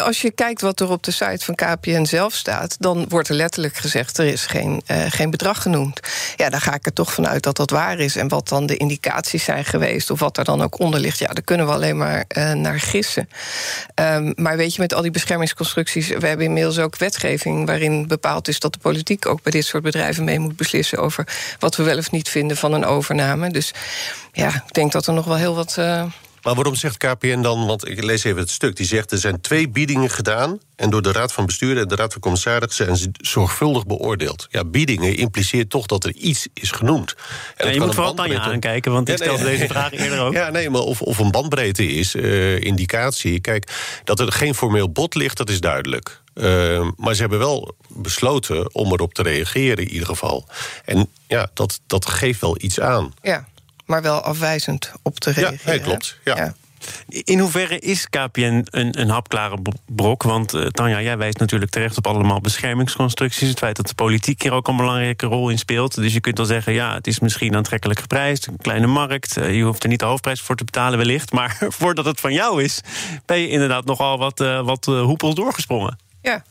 als 0.03 0.21
je 0.21 0.31
kijkt 0.31 0.61
wat 0.61 0.79
er 0.79 0.89
op 0.89 1.03
de 1.03 1.11
site 1.11 1.45
van 1.45 1.55
KPN 1.55 2.05
zelf 2.05 2.33
staat... 2.33 2.75
dan 2.79 3.05
wordt 3.09 3.29
er 3.29 3.35
letterlijk 3.35 3.75
gezegd, 3.75 4.17
er 4.17 4.25
is 4.25 4.45
geen, 4.45 4.81
uh, 4.87 5.05
geen 5.07 5.29
bedrag 5.29 5.61
genoemd. 5.61 5.99
Ja, 6.35 6.49
daar 6.49 6.61
ga 6.61 6.73
ik 6.73 6.85
er 6.85 6.93
toch 6.93 7.13
vanuit 7.13 7.43
dat 7.43 7.55
dat 7.55 7.69
waar 7.69 7.99
is. 7.99 8.15
En 8.15 8.27
wat 8.27 8.47
dan 8.47 8.65
de 8.65 8.77
indicaties 8.77 9.43
zijn 9.43 9.65
geweest... 9.65 10.09
of 10.09 10.19
wat 10.19 10.37
dan 10.43 10.61
ook 10.61 10.79
onder 10.79 10.99
ligt, 10.99 11.19
ja, 11.19 11.27
daar 11.27 11.43
kunnen 11.43 11.65
we 11.65 11.71
alleen 11.71 11.97
maar 11.97 12.25
uh, 12.37 12.51
naar 12.51 12.79
gissen. 12.79 13.29
Um, 13.95 14.33
maar 14.35 14.57
weet 14.57 14.75
je, 14.75 14.81
met 14.81 14.93
al 14.93 15.01
die 15.01 15.11
beschermingsconstructies... 15.11 16.07
we 16.07 16.27
hebben 16.27 16.45
inmiddels 16.45 16.79
ook 16.79 16.97
wetgeving 16.97 17.65
waarin 17.65 18.07
bepaald 18.07 18.47
is... 18.47 18.59
dat 18.59 18.73
de 18.73 18.79
politiek 18.79 19.25
ook 19.25 19.43
bij 19.43 19.51
dit 19.51 19.65
soort 19.65 19.83
bedrijven 19.83 20.23
mee 20.23 20.39
moet 20.39 20.55
beslissen... 20.55 20.97
over 20.97 21.27
wat 21.59 21.75
we 21.75 21.83
wel 21.83 21.97
of 21.97 22.11
niet 22.11 22.29
vinden 22.29 22.57
van 22.57 22.73
een 22.73 22.85
overname. 22.85 23.51
Dus 23.51 23.73
ja, 24.31 24.47
ik 24.47 24.73
denk 24.73 24.91
dat 24.91 25.07
er 25.07 25.13
nog 25.13 25.25
wel 25.25 25.37
heel 25.37 25.55
wat... 25.55 25.75
Uh, 25.79 26.03
maar 26.41 26.55
waarom 26.55 26.75
zegt 26.75 26.97
KPN 26.97 27.41
dan, 27.41 27.65
want 27.65 27.87
ik 27.87 28.03
lees 28.03 28.23
even 28.23 28.39
het 28.39 28.49
stuk... 28.49 28.75
die 28.75 28.85
zegt 28.85 29.11
er 29.11 29.17
zijn 29.17 29.41
twee 29.41 29.69
biedingen 29.69 30.09
gedaan... 30.09 30.59
en 30.75 30.89
door 30.89 31.01
de 31.01 31.11
Raad 31.11 31.33
van 31.33 31.45
Bestuur 31.45 31.77
en 31.77 31.87
de 31.87 31.95
Raad 31.95 32.11
van 32.11 32.21
Commissarissen... 32.21 32.85
zijn 32.85 32.97
ze 32.97 33.09
zorgvuldig 33.13 33.85
beoordeeld. 33.85 34.47
Ja, 34.49 34.65
biedingen 34.65 35.15
impliceert 35.15 35.69
toch 35.69 35.85
dat 35.85 36.03
er 36.03 36.13
iets 36.13 36.47
is 36.53 36.71
genoemd. 36.71 37.15
En 37.55 37.67
ja, 37.67 37.73
je 37.73 37.79
moet 37.79 37.95
vooral 37.95 38.13
Tanja 38.13 38.39
aankijken, 38.39 38.91
want 38.91 39.09
ik 39.09 39.17
ja, 39.17 39.25
nee, 39.25 39.33
stelde 39.33 39.51
deze 39.51 39.67
vraag 39.67 39.91
eerder 39.91 40.19
ook. 40.19 40.33
Ja, 40.41 40.49
nee, 40.49 40.69
maar 40.69 40.81
of, 40.81 41.01
of 41.01 41.17
een 41.17 41.31
bandbreedte 41.31 41.87
is, 41.87 42.15
uh, 42.15 42.59
indicatie... 42.61 43.39
kijk, 43.39 43.71
dat 44.03 44.19
er 44.19 44.31
geen 44.31 44.55
formeel 44.55 44.91
bod 44.91 45.15
ligt, 45.15 45.37
dat 45.37 45.49
is 45.49 45.59
duidelijk. 45.59 46.21
Uh, 46.33 46.87
maar 46.97 47.13
ze 47.13 47.21
hebben 47.21 47.39
wel 47.39 47.75
besloten 47.87 48.73
om 48.73 48.91
erop 48.91 49.13
te 49.13 49.21
reageren 49.21 49.85
in 49.85 49.91
ieder 49.91 50.07
geval. 50.07 50.47
En 50.85 51.09
ja, 51.27 51.49
dat, 51.53 51.79
dat 51.87 52.05
geeft 52.05 52.41
wel 52.41 52.57
iets 52.59 52.79
aan. 52.79 53.13
Ja 53.21 53.49
maar 53.91 54.01
wel 54.01 54.21
afwijzend 54.21 54.91
op 55.01 55.19
te 55.19 55.31
reageren. 55.31 55.59
Ja, 55.63 55.69
nee, 55.69 55.79
klopt. 55.79 56.17
Ja. 56.23 56.35
ja. 56.35 56.53
In 57.07 57.39
hoeverre 57.39 57.79
is 57.79 58.09
KPN 58.09 58.65
een, 58.69 58.99
een 58.99 59.09
hapklare 59.09 59.57
brok? 59.85 60.23
Want 60.23 60.53
uh, 60.53 60.65
Tanja, 60.65 61.01
jij 61.01 61.17
wijst 61.17 61.39
natuurlijk 61.39 61.71
terecht 61.71 61.97
op 61.97 62.07
allemaal 62.07 62.41
beschermingsconstructies. 62.41 63.49
Het 63.49 63.57
feit 63.57 63.75
dat 63.75 63.87
de 63.87 63.93
politiek 63.93 64.41
hier 64.41 64.51
ook 64.51 64.67
een 64.67 64.77
belangrijke 64.77 65.25
rol 65.25 65.49
in 65.49 65.57
speelt. 65.57 65.95
Dus 65.95 66.13
je 66.13 66.19
kunt 66.19 66.37
wel 66.37 66.45
zeggen, 66.45 66.73
ja, 66.73 66.93
het 66.93 67.07
is 67.07 67.19
misschien 67.19 67.55
aantrekkelijk 67.55 67.99
geprijsd. 67.99 68.47
Een 68.47 68.57
kleine 68.57 68.87
markt. 68.87 69.37
Uh, 69.37 69.55
je 69.55 69.63
hoeft 69.63 69.83
er 69.83 69.89
niet 69.89 69.99
de 69.99 70.05
hoofdprijs 70.05 70.41
voor 70.41 70.55
te 70.55 70.63
betalen 70.63 70.97
wellicht. 70.97 71.31
Maar 71.41 71.57
voordat 71.59 72.05
het 72.05 72.19
van 72.19 72.33
jou 72.33 72.63
is, 72.63 72.81
ben 73.25 73.39
je 73.39 73.47
inderdaad 73.47 73.85
nogal 73.85 74.17
wat, 74.17 74.41
uh, 74.41 74.61
wat 74.61 74.85
hoepels 74.85 75.35
doorgesprongen. 75.35 75.97
Ja. 76.21 76.43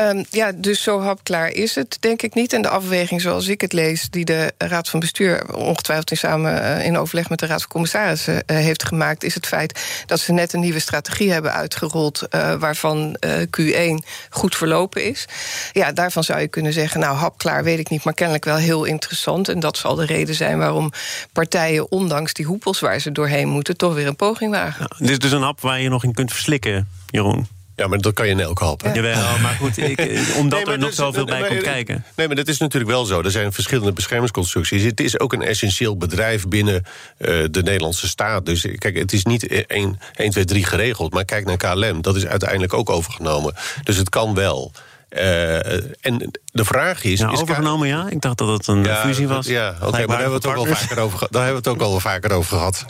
Um, 0.00 0.24
ja, 0.30 0.52
dus 0.54 0.82
zo 0.82 1.00
hapklaar 1.00 1.48
is 1.48 1.74
het, 1.74 1.96
denk 2.00 2.22
ik 2.22 2.34
niet. 2.34 2.52
En 2.52 2.62
de 2.62 2.68
afweging 2.68 3.20
zoals 3.20 3.48
ik 3.48 3.60
het 3.60 3.72
lees, 3.72 4.10
die 4.10 4.24
de 4.24 4.52
Raad 4.58 4.88
van 4.88 5.00
Bestuur... 5.00 5.54
ongetwijfeld 5.54 6.10
in 6.10 6.16
samen 6.16 6.62
uh, 6.62 6.84
in 6.84 6.98
overleg 6.98 7.28
met 7.28 7.38
de 7.38 7.46
Raad 7.46 7.60
van 7.60 7.70
Commissarissen 7.70 8.34
uh, 8.34 8.56
heeft 8.56 8.84
gemaakt... 8.84 9.24
is 9.24 9.34
het 9.34 9.46
feit 9.46 10.02
dat 10.06 10.20
ze 10.20 10.32
net 10.32 10.52
een 10.52 10.60
nieuwe 10.60 10.78
strategie 10.78 11.32
hebben 11.32 11.52
uitgerold... 11.52 12.22
Uh, 12.30 12.54
waarvan 12.54 13.16
Q1 13.60 14.06
goed 14.30 14.56
verlopen 14.56 15.04
is. 15.04 15.24
Ja, 15.72 15.92
daarvan 15.92 16.24
zou 16.24 16.40
je 16.40 16.48
kunnen 16.48 16.72
zeggen, 16.72 17.00
nou, 17.00 17.16
hapklaar 17.16 17.64
weet 17.64 17.78
ik 17.78 17.90
niet... 17.90 18.04
maar 18.04 18.14
kennelijk 18.14 18.44
wel 18.44 18.56
heel 18.56 18.84
interessant. 18.84 19.48
En 19.48 19.60
dat 19.60 19.76
zal 19.76 19.94
de 19.94 20.06
reden 20.06 20.34
zijn 20.34 20.58
waarom 20.58 20.92
partijen... 21.32 21.90
ondanks 21.90 22.32
die 22.32 22.46
hoepels 22.46 22.80
waar 22.80 23.00
ze 23.00 23.12
doorheen 23.12 23.48
moeten... 23.48 23.76
toch 23.76 23.94
weer 23.94 24.06
een 24.06 24.16
poging 24.16 24.50
wagen. 24.50 24.86
Ja, 24.90 24.96
dit 24.98 25.10
is 25.10 25.18
dus 25.18 25.32
een 25.32 25.42
hap 25.42 25.60
waar 25.60 25.80
je 25.80 25.88
nog 25.88 26.04
in 26.04 26.14
kunt 26.14 26.32
verslikken, 26.32 26.88
Jeroen. 27.10 27.57
Ja, 27.78 27.86
maar 27.86 27.98
dat 27.98 28.12
kan 28.12 28.26
je 28.26 28.32
in 28.32 28.40
elke 28.40 28.64
hap. 28.64 28.82
Ja. 28.82 28.94
Jawel, 28.94 29.38
maar 29.38 29.56
goed, 29.60 29.76
ik, 29.78 30.20
omdat 30.36 30.64
nee, 30.64 30.74
er 30.74 30.78
nog 30.78 30.92
zoveel 30.92 31.24
bij 31.24 31.48
komt 31.48 31.62
kijken. 31.62 32.04
Nee, 32.14 32.26
maar 32.26 32.36
dat 32.36 32.48
is 32.48 32.58
natuurlijk 32.58 32.90
wel 32.90 33.04
zo. 33.04 33.22
Er 33.22 33.30
zijn 33.30 33.52
verschillende 33.52 33.92
beschermingsconstructies. 33.92 34.82
Het 34.82 35.00
is 35.00 35.18
ook 35.18 35.32
een 35.32 35.42
essentieel 35.42 35.96
bedrijf 35.96 36.48
binnen 36.48 36.74
uh, 36.74 37.28
de 37.50 37.62
Nederlandse 37.62 38.08
staat. 38.08 38.46
Dus 38.46 38.66
kijk, 38.78 38.96
het 38.96 39.12
is 39.12 39.24
niet 39.24 39.66
1, 39.66 39.98
1, 40.14 40.30
2, 40.30 40.44
3 40.44 40.64
geregeld. 40.64 41.12
Maar 41.12 41.24
kijk 41.24 41.44
naar 41.44 41.56
KLM, 41.56 42.02
dat 42.02 42.16
is 42.16 42.26
uiteindelijk 42.26 42.72
ook 42.72 42.90
overgenomen. 42.90 43.54
Dus 43.82 43.96
het 43.96 44.08
kan 44.08 44.34
wel. 44.34 44.72
Uh, 45.10 45.66
en 46.06 46.30
de 46.58 46.64
vraag 46.64 47.04
is... 47.04 47.18
Ja, 47.18 47.30
is 47.30 47.40
overgenomen, 47.40 47.88
ja? 47.88 48.06
Ik 48.08 48.20
dacht 48.20 48.38
dat 48.38 48.48
het 48.48 48.66
een 48.66 48.84
ja, 48.84 48.96
fusie 48.96 49.28
was. 49.28 49.46
Ja, 49.46 49.68
oké, 49.68 49.86
okay, 49.86 49.90
maar 49.90 50.06
daar 50.08 50.20
hebben, 50.20 50.40
we 50.40 50.48
het 50.48 50.58
ook 50.58 50.66
al 50.66 50.74
vaker 50.74 50.98
over, 50.98 51.18
daar 51.30 51.44
hebben 51.44 51.62
we 51.62 51.70
het 51.70 51.80
ook 51.80 51.88
al 51.88 52.00
vaker 52.00 52.32
over 52.32 52.56
gehad. 52.56 52.84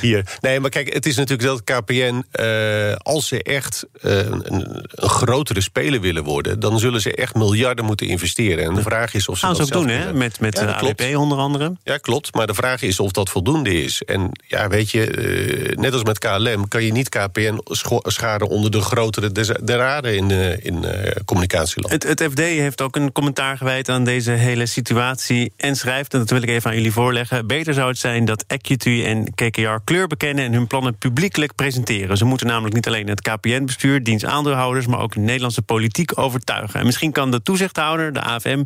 Hier. 0.00 0.36
Nee, 0.40 0.60
maar 0.60 0.70
kijk, 0.70 0.92
het 0.92 1.06
is 1.06 1.16
natuurlijk 1.16 1.48
dat 1.48 1.80
KPN... 1.80 2.24
Uh, 2.40 2.94
als 2.96 3.28
ze 3.28 3.42
echt 3.42 3.86
uh, 4.02 4.16
een, 4.16 4.54
een, 4.54 4.86
grotere 4.96 5.60
speler 5.60 6.00
willen 6.00 6.24
worden... 6.24 6.60
dan 6.60 6.78
zullen 6.78 7.00
ze 7.00 7.14
echt 7.14 7.34
miljarden 7.34 7.84
moeten 7.84 8.06
investeren. 8.06 8.64
En 8.64 8.74
de 8.74 8.82
vraag 8.82 9.14
is 9.14 9.28
of 9.28 9.38
ze 9.38 9.46
Gaan 9.46 9.54
dat 9.56 9.66
ze 9.66 9.74
ook 9.74 9.82
doen, 9.82 9.90
hè? 9.90 10.12
Met, 10.12 10.40
met 10.40 10.58
ja, 10.58 10.80
AWP 10.80 11.16
onder 11.16 11.38
andere. 11.38 11.72
Ja, 11.84 11.96
klopt. 11.96 12.34
Maar 12.34 12.46
de 12.46 12.54
vraag 12.54 12.82
is 12.82 13.00
of 13.00 13.12
dat 13.12 13.28
voldoende 13.28 13.82
is. 13.82 14.02
En 14.02 14.30
ja, 14.46 14.68
weet 14.68 14.90
je, 14.90 15.74
net 15.76 15.92
als 15.92 16.02
met 16.02 16.18
KLM... 16.18 16.68
kan 16.68 16.84
je 16.84 16.92
niet 16.92 17.08
KPN 17.08 17.60
scharen 18.02 18.48
onder 18.48 18.70
de 18.70 18.80
grotere 18.80 19.32
der 19.62 19.82
aarde 19.82 20.16
in, 20.16 20.30
in 20.62 20.84
communicatieland. 21.24 21.92
Het, 21.92 22.02
het 22.02 22.22
FD 22.30 22.38
heeft 22.38 22.80
ook 22.80 22.96
een 22.96 23.07
commentaar 23.12 23.56
gewijd 23.56 23.88
aan 23.88 24.04
deze 24.04 24.30
hele 24.30 24.66
situatie. 24.66 25.52
En 25.56 25.76
schrijft, 25.76 26.12
en 26.12 26.18
dat 26.18 26.30
wil 26.30 26.42
ik 26.42 26.48
even 26.48 26.70
aan 26.70 26.76
jullie 26.76 26.92
voorleggen. 26.92 27.46
Beter 27.46 27.74
zou 27.74 27.88
het 27.88 27.98
zijn 27.98 28.24
dat 28.24 28.44
Equity 28.46 29.02
en 29.04 29.34
KKR 29.34 29.78
kleur 29.84 30.06
bekennen 30.06 30.44
en 30.44 30.52
hun 30.52 30.66
plannen 30.66 30.98
publiekelijk 30.98 31.54
presenteren. 31.54 32.16
Ze 32.16 32.24
moeten 32.24 32.46
namelijk 32.46 32.74
niet 32.74 32.86
alleen 32.86 33.08
het 33.08 33.20
KPN-bestuur, 33.20 34.02
dienst 34.02 34.24
aandeelhouders, 34.24 34.86
maar 34.86 35.00
ook 35.00 35.12
de 35.12 35.20
Nederlandse 35.20 35.62
politiek 35.62 36.18
overtuigen. 36.18 36.80
En 36.80 36.86
misschien 36.86 37.12
kan 37.12 37.30
de 37.30 37.42
toezichthouder, 37.42 38.12
de 38.12 38.20
AFM, 38.20 38.62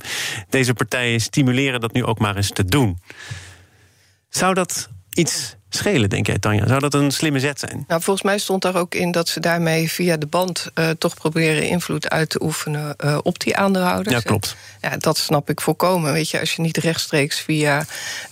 deze 0.48 0.74
partijen 0.74 1.20
stimuleren 1.20 1.80
dat 1.80 1.92
nu 1.92 2.04
ook 2.04 2.18
maar 2.18 2.36
eens 2.36 2.50
te 2.50 2.64
doen. 2.64 2.98
Zou 4.28 4.54
dat 4.54 4.88
iets 5.12 5.56
schelen, 5.76 6.10
denk 6.10 6.26
jij, 6.26 6.38
Tanja? 6.38 6.66
Zou 6.66 6.80
dat 6.80 6.94
een 6.94 7.10
slimme 7.10 7.40
zet 7.40 7.58
zijn? 7.58 7.84
Nou, 7.86 8.02
volgens 8.02 8.26
mij 8.26 8.38
stond 8.38 8.62
daar 8.62 8.76
ook 8.76 8.94
in 8.94 9.10
dat 9.10 9.28
ze 9.28 9.40
daarmee 9.40 9.90
via 9.90 10.16
de 10.16 10.26
band 10.26 10.70
uh, 10.74 10.90
toch 10.98 11.14
proberen 11.14 11.68
invloed 11.68 12.10
uit 12.10 12.28
te 12.28 12.42
oefenen 12.42 12.94
uh, 13.04 13.18
op 13.22 13.40
die 13.40 13.56
aandeelhouders. 13.56 14.14
Ja, 14.14 14.20
klopt. 14.20 14.56
Ja, 14.80 14.96
dat 14.96 15.18
snap 15.18 15.50
ik 15.50 15.60
volkomen. 15.60 16.12
Weet 16.12 16.30
je, 16.30 16.40
als 16.40 16.52
je 16.52 16.62
niet 16.62 16.76
rechtstreeks 16.76 17.40
via 17.40 17.78
uh, 17.78 17.84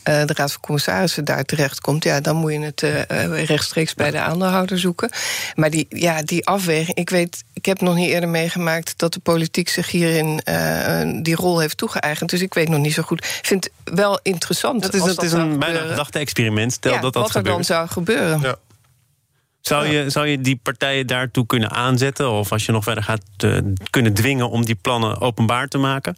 de 0.03 0.33
Raad 0.35 0.53
van 0.53 0.61
Commissarissen 0.61 1.25
daar 1.25 1.45
terecht 1.45 1.81
komt, 1.81 2.05
ja, 2.05 2.21
dan 2.21 2.37
moet 2.37 2.53
je 2.53 2.61
het 2.61 2.85
rechtstreeks 3.49 3.95
bij 3.95 4.11
de 4.11 4.21
aandeelhouder 4.21 4.79
zoeken. 4.79 5.11
Maar 5.55 5.71
die, 5.71 5.87
ja, 5.89 6.23
die 6.23 6.47
afweging, 6.47 6.97
ik 6.97 7.11
weet, 7.11 7.45
ik 7.53 7.67
heb 7.67 7.81
nog 7.81 7.95
niet 7.95 8.09
eerder 8.09 8.29
meegemaakt 8.29 8.95
dat 8.97 9.13
de 9.13 9.21
politiek 9.21 9.69
zich 9.69 9.91
hierin 9.91 10.41
die 11.23 11.35
rol 11.35 11.59
heeft 11.59 11.77
toegeëigend. 11.77 12.31
Dus 12.31 12.41
ik 12.41 12.55
weet 12.55 12.69
nog 12.69 12.81
niet 12.81 12.95
zo 12.95 13.03
goed. 13.03 13.25
Ik 13.25 13.47
vind 13.47 13.65
het 13.65 13.95
wel 13.95 14.21
interessant. 14.23 14.83
Dat 14.83 14.95
is, 15.23 15.33
een 15.33 15.59
bijna 15.59 15.79
gedachte-experiment. 15.79 16.73
Stel 16.73 16.93
ja, 16.93 17.01
dat 17.01 17.13
dat 17.13 17.30
wat 17.33 17.47
er 17.47 17.53
dan 17.53 17.65
zou 17.65 17.89
gebeuren. 17.89 18.41
Ja. 18.41 18.57
Zou 19.61 19.87
je, 19.87 20.11
zou 20.11 20.27
je 20.27 20.41
die 20.41 20.57
partijen 20.63 21.07
daartoe 21.07 21.47
kunnen 21.47 21.71
aanzetten? 21.71 22.31
Of 22.31 22.53
als 22.53 22.67
je 22.67 22.73
nog 22.73 22.85
verder 22.85 23.05
gaat 23.05 23.23
uh, 23.45 23.59
kunnen 23.91 24.15
dwingen 24.15 24.51
om 24.51 24.65
die 24.65 24.75
plannen 24.75 25.21
openbaar 25.21 25.69
te 25.69 25.79
maken? 25.79 26.17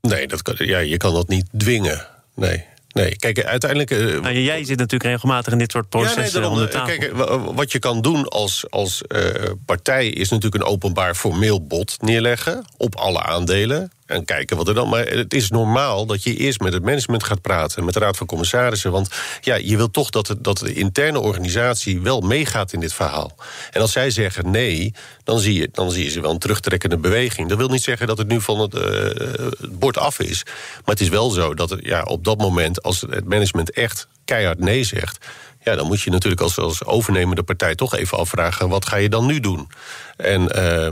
Nee, 0.00 0.26
dat 0.26 0.42
kan, 0.42 0.54
ja, 0.58 0.78
je 0.78 0.96
kan 0.96 1.14
dat 1.14 1.28
niet 1.28 1.46
dwingen. 1.56 2.06
Nee. 2.34 2.64
Nee, 2.92 3.16
kijk, 3.16 3.44
uiteindelijk. 3.44 3.90
Uh, 3.90 4.20
nou, 4.20 4.38
jij 4.38 4.64
zit 4.64 4.78
natuurlijk 4.78 5.10
regelmatig 5.10 5.52
in 5.52 5.58
dit 5.58 5.70
soort 5.70 5.88
processen 5.88 6.42
ja, 6.42 6.48
nee, 6.48 6.56
om 6.56 6.64
de 6.64 6.68
tafel. 6.68 6.98
Kijk, 6.98 7.12
wat 7.54 7.72
je 7.72 7.78
kan 7.78 8.00
doen 8.00 8.28
als, 8.28 8.70
als 8.70 9.02
uh, 9.08 9.20
partij 9.64 10.08
is 10.08 10.28
natuurlijk 10.28 10.62
een 10.62 10.70
openbaar 10.70 11.14
formeel 11.14 11.66
bod 11.66 11.96
neerleggen 12.00 12.64
op 12.76 12.96
alle 12.96 13.22
aandelen. 13.22 13.90
En 14.06 14.24
kijken 14.24 14.56
wat 14.56 14.68
er 14.68 14.74
dan. 14.74 14.88
Maar 14.88 15.06
het 15.06 15.34
is 15.34 15.50
normaal 15.50 16.06
dat 16.06 16.22
je 16.22 16.36
eerst 16.36 16.60
met 16.60 16.72
het 16.72 16.82
management 16.82 17.24
gaat 17.24 17.40
praten, 17.40 17.84
met 17.84 17.94
de 17.94 18.00
Raad 18.00 18.16
van 18.16 18.26
Commissarissen. 18.26 18.90
Want 18.90 19.08
ja, 19.40 19.54
je 19.54 19.76
wilt 19.76 19.92
toch 19.92 20.10
dat, 20.10 20.28
het, 20.28 20.44
dat 20.44 20.58
de 20.58 20.74
interne 20.74 21.20
organisatie 21.20 22.00
wel 22.00 22.20
meegaat 22.20 22.72
in 22.72 22.80
dit 22.80 22.94
verhaal. 22.94 23.34
En 23.70 23.80
als 23.80 23.92
zij 23.92 24.10
zeggen 24.10 24.50
nee, 24.50 24.94
dan 25.24 25.38
zie 25.38 25.54
je, 25.54 25.68
dan 25.72 25.90
zie 25.90 26.04
je 26.04 26.10
ze 26.10 26.20
wel 26.20 26.30
een 26.30 26.38
terugtrekkende 26.38 26.98
beweging. 26.98 27.48
Dat 27.48 27.58
wil 27.58 27.68
niet 27.68 27.82
zeggen 27.82 28.06
dat 28.06 28.18
het 28.18 28.28
nu 28.28 28.40
van 28.40 28.60
het, 28.60 28.72
het 28.72 29.78
bord 29.78 29.98
af 29.98 30.20
is. 30.20 30.42
Maar 30.44 30.82
het 30.84 31.00
is 31.00 31.08
wel 31.08 31.30
zo 31.30 31.54
dat 31.54 31.76
ja, 31.80 32.02
op 32.02 32.24
dat 32.24 32.38
moment, 32.38 32.82
als 32.82 33.00
het 33.00 33.28
management 33.28 33.70
echt 33.70 34.08
keihard 34.24 34.58
nee 34.58 34.84
zegt. 34.84 35.26
Ja, 35.64 35.74
dan 35.74 35.86
moet 35.86 36.00
je 36.00 36.10
natuurlijk 36.10 36.42
als, 36.42 36.58
als 36.58 36.84
overnemende 36.84 37.42
partij 37.42 37.74
toch 37.74 37.94
even 37.94 38.18
afvragen: 38.18 38.68
wat 38.68 38.86
ga 38.86 38.96
je 38.96 39.08
dan 39.08 39.26
nu 39.26 39.40
doen? 39.40 39.68
En. 40.16 40.58
Uh, 40.58 40.88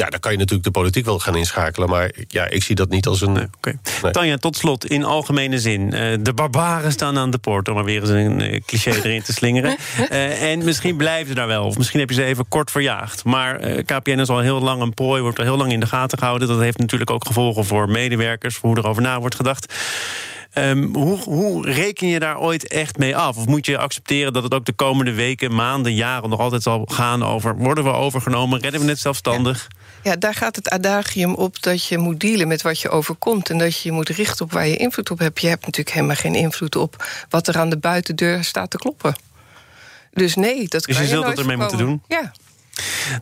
ja, 0.00 0.10
dan 0.10 0.20
kan 0.20 0.32
je 0.32 0.38
natuurlijk 0.38 0.64
de 0.64 0.70
politiek 0.70 1.04
wel 1.04 1.18
gaan 1.18 1.36
inschakelen. 1.36 1.88
Maar 1.88 2.10
ja, 2.28 2.48
ik 2.48 2.62
zie 2.62 2.74
dat 2.74 2.88
niet 2.88 3.06
als 3.06 3.20
een. 3.20 3.32
Nee, 3.32 3.46
nee. 4.02 4.12
Tanja, 4.12 4.36
tot 4.36 4.56
slot, 4.56 4.86
in 4.86 5.04
algemene 5.04 5.58
zin. 5.58 5.80
Uh, 5.80 6.14
de 6.20 6.32
barbaren 6.34 6.92
staan 6.92 7.18
aan 7.18 7.30
de 7.30 7.38
poort, 7.38 7.68
om 7.68 7.74
maar 7.74 7.84
weer 7.84 8.00
eens 8.00 8.10
een 8.10 8.40
uh, 8.40 8.60
cliché 8.66 8.90
erin 8.90 9.22
te 9.22 9.32
slingeren. 9.32 9.76
Uh, 10.10 10.42
en 10.50 10.64
misschien 10.64 10.96
blijven 10.96 11.28
ze 11.28 11.34
daar 11.34 11.46
wel, 11.46 11.64
of 11.64 11.76
misschien 11.76 12.00
heb 12.00 12.08
je 12.08 12.14
ze 12.14 12.24
even 12.24 12.48
kort 12.48 12.70
verjaagd. 12.70 13.24
Maar 13.24 13.58
KPN 13.82 14.18
is 14.18 14.28
al 14.28 14.38
heel 14.38 14.60
lang 14.60 14.82
een 14.82 14.94
prooi, 14.94 15.22
wordt 15.22 15.38
al 15.38 15.44
heel 15.44 15.56
lang 15.56 15.72
in 15.72 15.80
de 15.80 15.86
gaten 15.86 16.18
gehouden. 16.18 16.48
Dat 16.48 16.60
heeft 16.60 16.78
natuurlijk 16.78 17.10
ook 17.10 17.26
gevolgen 17.26 17.64
voor 17.64 17.88
medewerkers, 17.88 18.56
voor 18.56 18.68
hoe 18.68 18.78
erover 18.78 19.02
na 19.02 19.18
wordt 19.20 19.34
gedacht. 19.34 19.74
Um, 20.54 20.94
hoe, 20.94 21.18
hoe, 21.18 21.70
reken 21.70 22.08
je 22.08 22.18
daar 22.18 22.38
ooit 22.38 22.68
echt 22.68 22.98
mee 22.98 23.16
af? 23.16 23.36
Of 23.36 23.46
moet 23.46 23.66
je 23.66 23.78
accepteren 23.78 24.32
dat 24.32 24.42
het 24.42 24.54
ook 24.54 24.64
de 24.64 24.72
komende 24.72 25.12
weken, 25.12 25.54
maanden, 25.54 25.94
jaren 25.94 26.30
nog 26.30 26.40
altijd 26.40 26.62
zal 26.62 26.84
gaan 26.90 27.22
over: 27.22 27.56
worden 27.56 27.84
we 27.84 27.90
overgenomen, 27.90 28.60
redden 28.60 28.80
we 28.80 28.86
het 28.86 28.98
zelfstandig? 28.98 29.68
Ja. 29.70 29.78
Ja, 30.02 30.16
daar 30.16 30.34
gaat 30.34 30.56
het 30.56 30.70
adagium 30.70 31.34
op 31.34 31.62
dat 31.62 31.86
je 31.86 31.98
moet 31.98 32.20
dealen 32.20 32.48
met 32.48 32.62
wat 32.62 32.80
je 32.80 32.88
overkomt. 32.88 33.50
En 33.50 33.58
dat 33.58 33.80
je 33.80 33.88
je 33.88 33.94
moet 33.94 34.08
richten 34.08 34.44
op 34.44 34.52
waar 34.52 34.66
je 34.66 34.76
invloed 34.76 35.10
op 35.10 35.18
hebt. 35.18 35.40
Je 35.40 35.48
hebt 35.48 35.64
natuurlijk 35.64 35.94
helemaal 35.94 36.16
geen 36.16 36.34
invloed 36.34 36.76
op 36.76 37.06
wat 37.28 37.48
er 37.48 37.58
aan 37.58 37.70
de 37.70 37.78
buitendeur 37.78 38.44
staat 38.44 38.70
te 38.70 38.76
kloppen. 38.76 39.14
Dus 40.12 40.34
nee, 40.34 40.68
dat 40.68 40.84
dus 40.84 40.84
kan 40.84 40.94
je, 40.94 41.00
je 41.00 41.14
zult 41.14 41.26
het 41.26 41.38
ermee 41.38 41.56
moeten 41.56 41.78
doen? 41.78 42.02
Ja. 42.08 42.32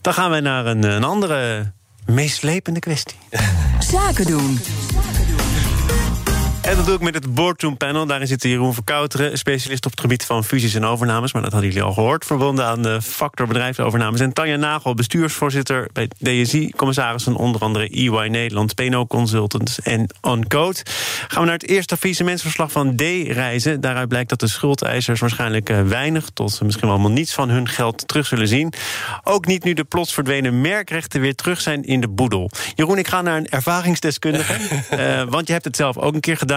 Dan 0.01 0.15
gaan 0.15 0.31
wij 0.31 0.41
naar 0.41 0.67
een, 0.67 0.83
een 0.83 1.05
andere 1.05 1.73
meeslepende 2.07 2.81
kwestie. 2.81 3.19
Zaken 3.79 4.27
doen. 4.27 4.59
En 6.69 6.77
dat 6.77 6.87
doe 6.87 6.95
ik 6.95 7.01
met 7.01 7.15
het 7.15 7.35
Boardroom 7.35 7.77
Panel. 7.77 8.07
Daarin 8.07 8.27
zit 8.27 8.43
Jeroen 8.43 8.75
Verkouteren, 8.75 9.39
specialist 9.39 9.85
op 9.85 9.91
het 9.91 10.01
gebied 10.01 10.25
van 10.25 10.45
fusies 10.45 10.75
en 10.75 10.85
overnames. 10.85 11.33
Maar 11.33 11.43
dat 11.43 11.53
hadden 11.53 11.71
jullie 11.71 11.85
al 11.85 11.93
gehoord. 11.93 12.25
Verbonden 12.25 12.65
aan 12.65 12.83
de 12.83 13.03
factor 13.03 13.47
bedrijfsovernames. 13.47 14.21
En 14.21 14.33
Tanja 14.33 14.57
Nagel, 14.57 14.95
bestuursvoorzitter 14.95 15.89
bij 15.93 16.09
DSI. 16.19 16.73
Commissaris 16.77 17.23
van 17.23 17.37
onder 17.37 17.61
andere 17.61 17.89
EY 17.89 18.29
Nederland, 18.29 18.75
PNO 18.75 19.07
Consultants 19.07 19.81
en 19.81 20.07
Uncode. 20.29 20.81
Gaan 21.29 21.41
we 21.41 21.49
naar 21.49 21.59
het 21.59 21.69
eerste 21.69 21.97
faillissementsverslag 21.97 22.73
van 22.73 22.97
D-reizen. 22.97 23.81
Daaruit 23.81 24.09
blijkt 24.09 24.29
dat 24.29 24.41
de 24.41 24.49
schuldeisers 24.49 25.21
waarschijnlijk 25.21 25.71
eh, 25.71 25.83
weinig... 25.83 26.31
tot 26.35 26.61
misschien 26.63 26.89
wel 26.89 26.97
helemaal 26.97 27.17
niets 27.17 27.35
van 27.35 27.49
hun 27.49 27.69
geld 27.69 28.09
terug 28.09 28.27
zullen 28.27 28.49
zien. 28.49 28.73
Ook 29.23 29.47
niet 29.47 29.65
nu 29.65 29.73
de 29.73 29.85
plots 29.85 30.15
verdwenen 30.15 30.61
merkrechten 30.61 31.21
weer 31.21 31.35
terug 31.35 31.61
zijn 31.61 31.83
in 31.83 32.01
de 32.01 32.09
boedel. 32.09 32.51
Jeroen, 32.75 32.99
ik 32.99 33.09
ga 33.09 33.23
naar 33.23 33.37
een 33.37 33.49
ervaringsdeskundige. 33.49 34.55
uh, 34.93 35.23
want 35.35 35.47
je 35.47 35.53
hebt 35.53 35.65
het 35.65 35.77
zelf 35.77 35.99
ook 35.99 36.15
een 36.15 36.21
keer 36.21 36.37
gedaan. 36.37 36.57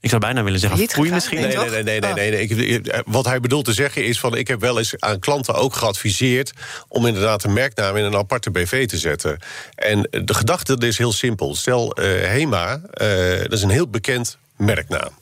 Ik 0.00 0.08
zou 0.08 0.20
bijna 0.20 0.42
willen 0.42 0.60
zeggen, 0.60 0.88
foei 0.88 1.10
misschien. 1.10 1.40
Nee, 1.40 1.56
nee, 1.56 1.82
nee, 1.82 2.00
nee, 2.00 2.14
nee, 2.14 2.44
nee, 2.46 2.54
nee. 2.54 2.80
Wat 3.04 3.24
hij 3.24 3.40
bedoelt 3.40 3.64
te 3.64 3.72
zeggen 3.72 4.04
is 4.04 4.20
van... 4.20 4.36
ik 4.36 4.48
heb 4.48 4.60
wel 4.60 4.78
eens 4.78 4.94
aan 4.98 5.18
klanten 5.18 5.54
ook 5.54 5.74
geadviseerd... 5.74 6.52
om 6.88 7.06
inderdaad 7.06 7.44
een 7.44 7.52
merknaam 7.52 7.96
in 7.96 8.04
een 8.04 8.16
aparte 8.16 8.50
BV 8.50 8.86
te 8.86 8.98
zetten. 8.98 9.38
En 9.74 10.08
de 10.10 10.34
gedachte 10.34 10.76
is 10.78 10.98
heel 10.98 11.12
simpel. 11.12 11.54
Stel, 11.54 12.00
uh, 12.00 12.04
HEMA, 12.06 12.72
uh, 12.74 13.38
dat 13.38 13.52
is 13.52 13.62
een 13.62 13.70
heel 13.70 13.88
bekend 13.88 14.38
merknaam. 14.56 15.19